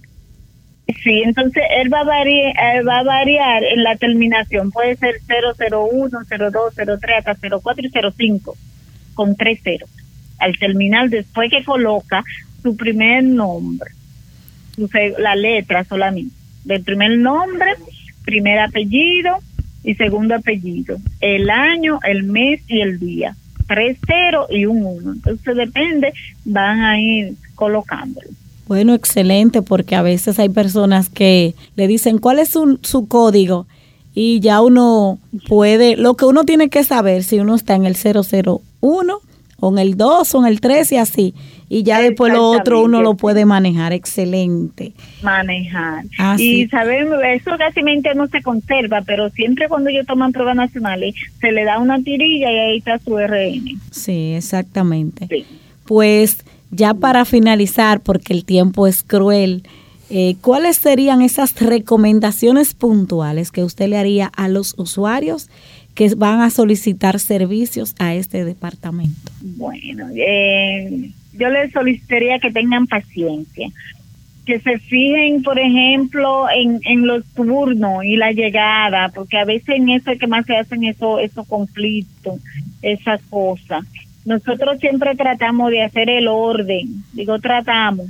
Sí, 1.03 1.21
entonces 1.25 1.63
él 1.77 1.93
va 1.93 1.99
a 1.99 2.03
variar, 2.05 2.87
va 2.87 2.99
a 2.99 3.03
variar 3.03 3.63
en 3.63 3.83
la 3.83 3.97
terminación, 3.97 4.71
puede 4.71 4.95
ser 4.95 5.15
001, 5.27 6.09
02, 6.09 6.75
03 6.75 7.27
hasta 7.27 7.49
04 7.59 7.85
y 7.85 8.11
05 8.11 8.55
con 9.13 9.35
tres 9.35 9.59
ceros. 9.63 9.89
Al 10.39 10.57
terminar, 10.57 11.09
después 11.09 11.51
que 11.51 11.63
coloca 11.65 12.23
su 12.63 12.77
primer 12.77 13.23
nombre, 13.23 13.91
la 15.17 15.35
letra 15.35 15.83
solamente, 15.83 16.33
del 16.63 16.83
primer 16.83 17.17
nombre, 17.17 17.75
primer 18.23 18.59
apellido 18.59 19.39
y 19.87 19.95
segundo 19.95 20.35
apellido, 20.35 20.97
el 21.21 21.49
año, 21.49 21.99
el 22.03 22.23
mes 22.23 22.59
y 22.67 22.81
el 22.81 22.99
día. 22.99 23.37
Tres 23.69 23.97
ceros 24.05 24.47
y 24.51 24.65
un 24.65 24.85
uno. 24.85 25.13
Entonces 25.13 25.55
depende, 25.55 26.13
van 26.43 26.81
a 26.81 26.99
ir 26.99 27.35
colocándolo. 27.55 28.27
Bueno, 28.67 28.93
excelente, 28.93 29.61
porque 29.61 29.95
a 29.95 30.01
veces 30.01 30.39
hay 30.39 30.49
personas 30.49 31.07
que 31.07 31.55
le 31.77 31.87
dicen 31.87 32.17
cuál 32.17 32.39
es 32.39 32.49
su, 32.49 32.79
su 32.83 33.07
código 33.07 33.65
y 34.13 34.41
ya 34.41 34.59
uno 34.59 35.19
puede, 35.47 35.95
lo 35.95 36.15
que 36.15 36.25
uno 36.25 36.43
tiene 36.43 36.67
que 36.67 36.83
saber 36.83 37.23
si 37.23 37.39
uno 37.39 37.55
está 37.55 37.75
en 37.75 37.85
el 37.85 37.95
001 37.95 39.21
o 39.59 39.71
en 39.71 39.79
el 39.79 39.95
2 39.95 40.35
o 40.35 40.39
en 40.39 40.47
el 40.47 40.59
3 40.59 40.91
y 40.91 40.97
así. 40.97 41.33
Y 41.69 41.83
ya 41.83 42.01
después 42.01 42.31
lo 42.33 42.49
otro 42.49 42.83
uno 42.83 43.01
lo 43.01 43.15
puede 43.15 43.45
manejar. 43.45 43.91
Excelente. 43.91 44.93
Manejar. 45.21 46.05
y 46.37 46.67
sabemos, 46.67 47.17
eso 47.25 47.51
casi 47.57 47.81
no 48.15 48.27
se 48.27 48.41
conserva, 48.41 49.01
pero 49.01 49.29
siempre 49.31 49.67
cuando 49.67 49.89
ellos 49.89 50.05
toman 50.05 50.31
pruebas 50.31 50.55
nacionales 50.55 51.15
se 51.41 51.51
le 51.51 51.63
da 51.65 51.79
una 51.79 52.01
tirilla 52.01 52.51
y 52.51 52.55
ahí 52.57 52.77
está 52.77 52.99
su 52.99 53.17
RN. 53.17 53.79
Sí, 53.91 54.33
exactamente. 54.33 55.27
Pues 55.85 56.45
ya 56.71 56.93
para 56.93 57.25
finalizar, 57.25 58.01
porque 58.01 58.33
el 58.33 58.45
tiempo 58.45 58.87
es 58.87 59.03
cruel, 59.03 59.63
eh, 60.09 60.35
¿cuáles 60.41 60.77
serían 60.77 61.21
esas 61.21 61.59
recomendaciones 61.59 62.73
puntuales 62.73 63.51
que 63.51 63.63
usted 63.63 63.89
le 63.89 63.97
haría 63.97 64.27
a 64.27 64.47
los 64.47 64.73
usuarios 64.77 65.49
que 65.95 66.13
van 66.15 66.41
a 66.41 66.49
solicitar 66.49 67.19
servicios 67.19 67.93
a 67.99 68.15
este 68.15 68.45
departamento? 68.45 69.31
Bueno, 69.41 70.07
eh, 70.15 71.11
yo 71.37 71.49
les 71.49 71.71
solicitaría 71.71 72.39
que 72.39 72.51
tengan 72.51 72.87
paciencia, 72.87 73.69
que 74.45 74.59
se 74.59 74.79
fijen, 74.79 75.43
por 75.43 75.59
ejemplo, 75.59 76.47
en, 76.49 76.79
en 76.85 77.05
los 77.05 77.25
turnos 77.33 78.03
y 78.05 78.15
la 78.15 78.31
llegada, 78.31 79.09
porque 79.09 79.37
a 79.37 79.45
veces 79.45 79.75
en 79.75 79.89
eso 79.89 80.11
es 80.11 80.19
que 80.19 80.27
más 80.27 80.45
se 80.45 80.55
hacen 80.55 80.83
eso, 80.85 81.19
esos 81.19 81.45
conflictos, 81.47 82.39
esas 82.81 83.21
cosas. 83.23 83.85
Nosotros 84.25 84.79
siempre 84.79 85.15
tratamos 85.15 85.71
de 85.71 85.83
hacer 85.83 86.09
el 86.09 86.27
orden, 86.27 87.03
digo 87.13 87.39
tratamos 87.39 88.07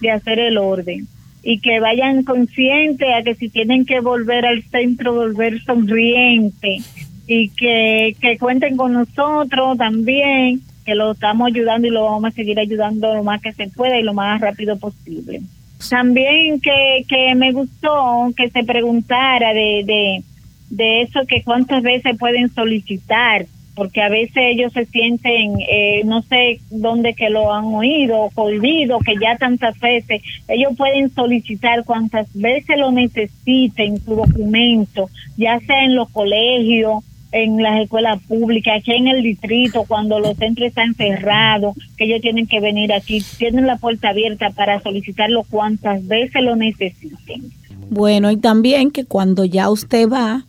de 0.00 0.10
hacer 0.10 0.38
el 0.38 0.58
orden 0.58 1.06
y 1.42 1.60
que 1.60 1.80
vayan 1.80 2.24
conscientes 2.24 3.08
a 3.14 3.22
que 3.22 3.34
si 3.34 3.48
tienen 3.48 3.86
que 3.86 4.00
volver 4.00 4.44
al 4.44 4.62
centro, 4.64 5.14
volver 5.14 5.62
sonriente 5.62 6.78
y 7.26 7.48
que, 7.50 8.16
que 8.20 8.38
cuenten 8.38 8.76
con 8.76 8.92
nosotros 8.92 9.78
también, 9.78 10.60
que 10.84 10.94
lo 10.94 11.12
estamos 11.12 11.48
ayudando 11.48 11.86
y 11.86 11.90
lo 11.90 12.04
vamos 12.04 12.24
a 12.24 12.30
seguir 12.30 12.58
ayudando 12.58 13.14
lo 13.14 13.22
más 13.22 13.40
que 13.40 13.52
se 13.52 13.68
pueda 13.68 13.98
y 13.98 14.02
lo 14.02 14.14
más 14.14 14.40
rápido 14.40 14.76
posible. 14.78 15.42
También 15.88 16.60
que, 16.60 17.04
que 17.08 17.34
me 17.34 17.52
gustó 17.52 18.30
que 18.36 18.50
se 18.50 18.64
preguntara 18.64 19.54
de, 19.54 19.82
de, 19.84 20.22
de 20.70 21.02
eso 21.02 21.20
que 21.26 21.42
cuántas 21.42 21.82
veces 21.82 22.18
pueden 22.18 22.52
solicitar 22.52 23.46
porque 23.80 24.02
a 24.02 24.10
veces 24.10 24.36
ellos 24.36 24.74
se 24.74 24.84
sienten, 24.84 25.54
eh, 25.60 26.02
no 26.04 26.20
sé 26.20 26.60
dónde 26.70 27.14
que 27.14 27.30
lo 27.30 27.54
han 27.54 27.64
oído, 27.64 28.30
olvido 28.34 28.98
que 28.98 29.14
ya 29.18 29.38
tantas 29.38 29.80
veces, 29.80 30.20
ellos 30.48 30.74
pueden 30.76 31.08
solicitar 31.14 31.84
cuantas 31.84 32.28
veces 32.34 32.76
lo 32.76 32.90
necesiten 32.90 33.98
su 34.04 34.16
documento, 34.16 35.08
ya 35.38 35.58
sea 35.60 35.84
en 35.84 35.94
los 35.94 36.10
colegios, 36.10 37.02
en 37.32 37.62
las 37.62 37.80
escuelas 37.80 38.20
públicas, 38.22 38.78
aquí 38.78 38.92
en 38.92 39.08
el 39.08 39.22
distrito, 39.22 39.84
cuando 39.86 40.18
los 40.18 40.36
centros 40.36 40.68
están 40.68 40.94
cerrados, 40.94 41.76
que 41.96 42.04
ellos 42.04 42.20
tienen 42.20 42.46
que 42.46 42.60
venir 42.60 42.92
aquí, 42.92 43.22
tienen 43.38 43.66
la 43.66 43.76
puerta 43.76 44.08
abierta 44.08 44.50
para 44.50 44.80
solicitarlo 44.80 45.44
cuantas 45.48 46.06
veces 46.06 46.42
lo 46.42 46.56
necesiten. 46.56 47.52
Bueno, 47.88 48.30
y 48.30 48.36
también 48.36 48.90
que 48.90 49.04
cuando 49.04 49.44
ya 49.44 49.70
usted 49.70 50.08
va, 50.08 50.44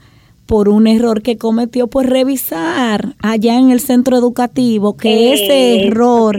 por 0.51 0.67
un 0.67 0.85
error 0.85 1.21
que 1.21 1.37
cometió, 1.37 1.87
pues 1.87 2.07
revisar 2.09 3.15
allá 3.21 3.57
en 3.57 3.71
el 3.71 3.79
centro 3.79 4.17
educativo 4.17 4.97
que 4.97 5.31
ese 5.31 5.87
error 5.87 6.37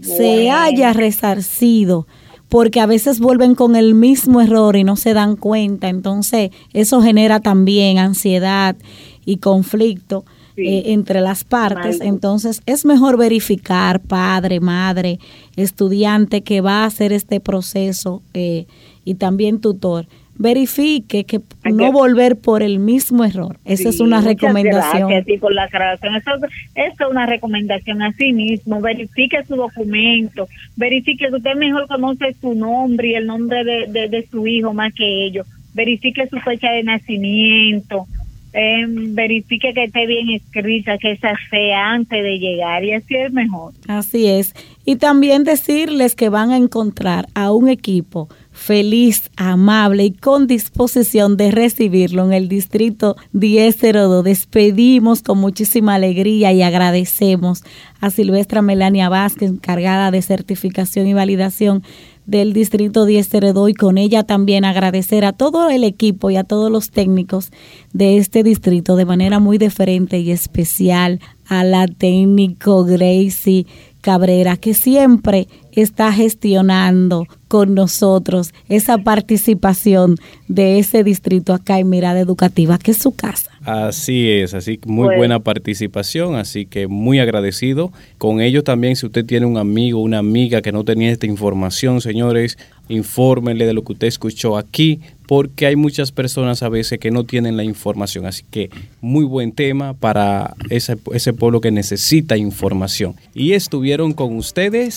se 0.00 0.50
haya 0.50 0.94
resarcido, 0.94 2.06
porque 2.48 2.80
a 2.80 2.86
veces 2.86 3.20
vuelven 3.20 3.54
con 3.54 3.76
el 3.76 3.94
mismo 3.94 4.40
error 4.40 4.76
y 4.76 4.84
no 4.84 4.96
se 4.96 5.12
dan 5.12 5.36
cuenta, 5.36 5.90
entonces 5.90 6.52
eso 6.72 7.02
genera 7.02 7.40
también 7.40 7.98
ansiedad 7.98 8.76
y 9.24 9.38
conflicto. 9.38 10.24
Eh, 10.56 10.92
entre 10.92 11.22
las 11.22 11.42
partes, 11.42 12.02
entonces 12.02 12.60
es 12.66 12.84
mejor 12.84 13.16
verificar, 13.16 14.00
padre, 14.00 14.60
madre, 14.60 15.18
estudiante 15.56 16.42
que 16.42 16.60
va 16.60 16.82
a 16.82 16.86
hacer 16.86 17.14
este 17.14 17.40
proceso 17.40 18.20
eh, 18.34 18.66
y 19.02 19.14
también 19.14 19.60
tutor, 19.60 20.06
verifique 20.40 21.24
que 21.24 21.42
no 21.70 21.92
volver 21.92 22.34
por 22.34 22.62
el 22.62 22.78
mismo 22.78 23.26
error. 23.26 23.58
Esa 23.66 23.90
es 23.90 24.00
una 24.00 24.22
recomendación. 24.22 25.10
Gracias, 25.10 25.38
por 25.38 25.52
la 25.52 25.64
aclaración. 25.64 26.16
Eso, 26.16 26.30
es 26.74 26.94
una 27.10 27.26
recomendación 27.26 28.00
a 28.00 28.10
sí 28.12 28.32
mismo. 28.32 28.80
Verifique 28.80 29.44
su 29.44 29.56
documento, 29.56 30.48
verifique 30.76 31.28
que 31.28 31.36
usted 31.36 31.56
mejor 31.56 31.86
conoce 31.88 32.34
su 32.40 32.54
nombre 32.54 33.08
y 33.08 33.14
el 33.16 33.26
nombre 33.26 33.64
de, 33.64 34.08
de, 34.08 34.26
su 34.30 34.46
hijo 34.46 34.72
más 34.72 34.94
que 34.94 35.26
ellos. 35.26 35.46
Verifique 35.74 36.26
su 36.28 36.38
fecha 36.38 36.70
de 36.72 36.84
nacimiento. 36.84 38.06
Eh, 38.52 38.84
verifique 38.88 39.72
que 39.72 39.84
esté 39.84 40.06
bien 40.06 40.30
escrita, 40.30 40.98
que 40.98 41.12
esa 41.12 41.34
sea 41.50 41.92
antes 41.92 42.22
de 42.22 42.38
llegar 42.38 42.82
y 42.82 42.94
así 42.94 43.14
es 43.14 43.32
mejor. 43.32 43.72
Así 43.86 44.26
es. 44.26 44.54
Y 44.84 44.96
también 44.96 45.44
decirles 45.44 46.16
que 46.16 46.30
van 46.30 46.50
a 46.50 46.56
encontrar 46.56 47.28
a 47.34 47.52
un 47.52 47.68
equipo 47.68 48.28
feliz, 48.50 49.30
amable 49.36 50.04
y 50.04 50.10
con 50.12 50.46
disposición 50.46 51.36
de 51.36 51.52
recibirlo 51.52 52.24
en 52.24 52.32
el 52.32 52.48
distrito 52.48 53.16
1002. 53.32 54.24
Despedimos 54.24 55.22
con 55.22 55.38
muchísima 55.38 55.94
alegría 55.94 56.52
y 56.52 56.62
agradecemos 56.62 57.62
a 58.00 58.10
Silvestra 58.10 58.62
Melania 58.62 59.08
Vázquez, 59.08 59.50
encargada 59.50 60.10
de 60.10 60.22
certificación 60.22 61.06
y 61.06 61.14
validación 61.14 61.84
del 62.30 62.52
distrito 62.52 63.04
1002 63.06 63.70
y 63.70 63.74
con 63.74 63.98
ella. 63.98 64.22
También 64.22 64.64
agradecer 64.64 65.24
a 65.24 65.32
todo 65.32 65.68
el 65.68 65.84
equipo 65.84 66.30
y 66.30 66.36
a 66.36 66.44
todos 66.44 66.70
los 66.70 66.90
técnicos 66.90 67.50
de 67.92 68.16
este 68.16 68.42
distrito 68.42 68.96
de 68.96 69.04
manera 69.04 69.40
muy 69.40 69.58
diferente 69.58 70.18
y 70.18 70.30
especial 70.30 71.20
a 71.46 71.64
la 71.64 71.88
técnico 71.88 72.84
Gracie 72.84 73.66
Cabrera, 74.00 74.56
que 74.56 74.74
siempre 74.74 75.48
está 75.74 76.12
gestionando 76.12 77.26
con 77.50 77.74
nosotros 77.74 78.54
esa 78.68 78.98
participación 78.98 80.14
de 80.46 80.78
ese 80.78 81.02
distrito 81.02 81.52
acá 81.52 81.80
en 81.80 81.88
Mirada 81.88 82.20
Educativa, 82.20 82.78
que 82.78 82.92
es 82.92 82.98
su 82.98 83.10
casa. 83.10 83.50
Así 83.64 84.30
es, 84.30 84.54
así 84.54 84.78
muy 84.86 85.16
buena 85.16 85.40
participación, 85.40 86.36
así 86.36 86.64
que 86.64 86.86
muy 86.86 87.18
agradecido 87.18 87.92
con 88.18 88.40
ellos 88.40 88.62
también. 88.62 88.94
Si 88.94 89.04
usted 89.04 89.26
tiene 89.26 89.46
un 89.46 89.58
amigo, 89.58 90.00
una 90.00 90.18
amiga 90.18 90.62
que 90.62 90.70
no 90.70 90.84
tenía 90.84 91.10
esta 91.10 91.26
información, 91.26 92.00
señores, 92.00 92.56
infórmenle 92.88 93.66
de 93.66 93.72
lo 93.72 93.82
que 93.84 93.92
usted 93.92 94.06
escuchó 94.06 94.56
aquí, 94.56 95.00
porque 95.26 95.66
hay 95.66 95.76
muchas 95.76 96.10
personas 96.10 96.62
a 96.62 96.68
veces 96.68 96.98
que 96.98 97.10
no 97.10 97.24
tienen 97.24 97.56
la 97.56 97.62
información. 97.62 98.26
Así 98.26 98.44
que 98.50 98.70
muy 99.00 99.24
buen 99.24 99.52
tema 99.52 99.94
para 99.94 100.56
ese, 100.70 100.96
ese 101.12 101.32
pueblo 101.32 101.60
que 101.60 101.70
necesita 101.70 102.36
información. 102.36 103.14
Y 103.34 103.52
estuvieron 103.52 104.12
con 104.12 104.36
ustedes. 104.36 104.94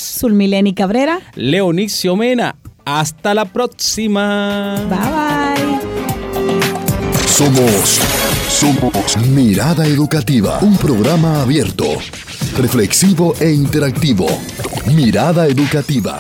Sulmileni 0.64 0.74
Cabrera. 0.74 1.20
Leonicio 1.36 2.16
Mena. 2.16 2.56
Hasta 2.86 3.34
la 3.34 3.46
próxima. 3.46 4.76
Bye 4.90 4.98
bye. 4.98 5.84
Somos, 7.28 8.00
somos 8.50 9.18
Mirada 9.30 9.86
Educativa, 9.86 10.60
un 10.62 10.78
programa 10.78 11.42
abierto, 11.42 11.86
reflexivo 12.58 13.34
e 13.40 13.52
interactivo. 13.52 14.28
Mirada 14.94 15.48
Educativa 15.48 16.20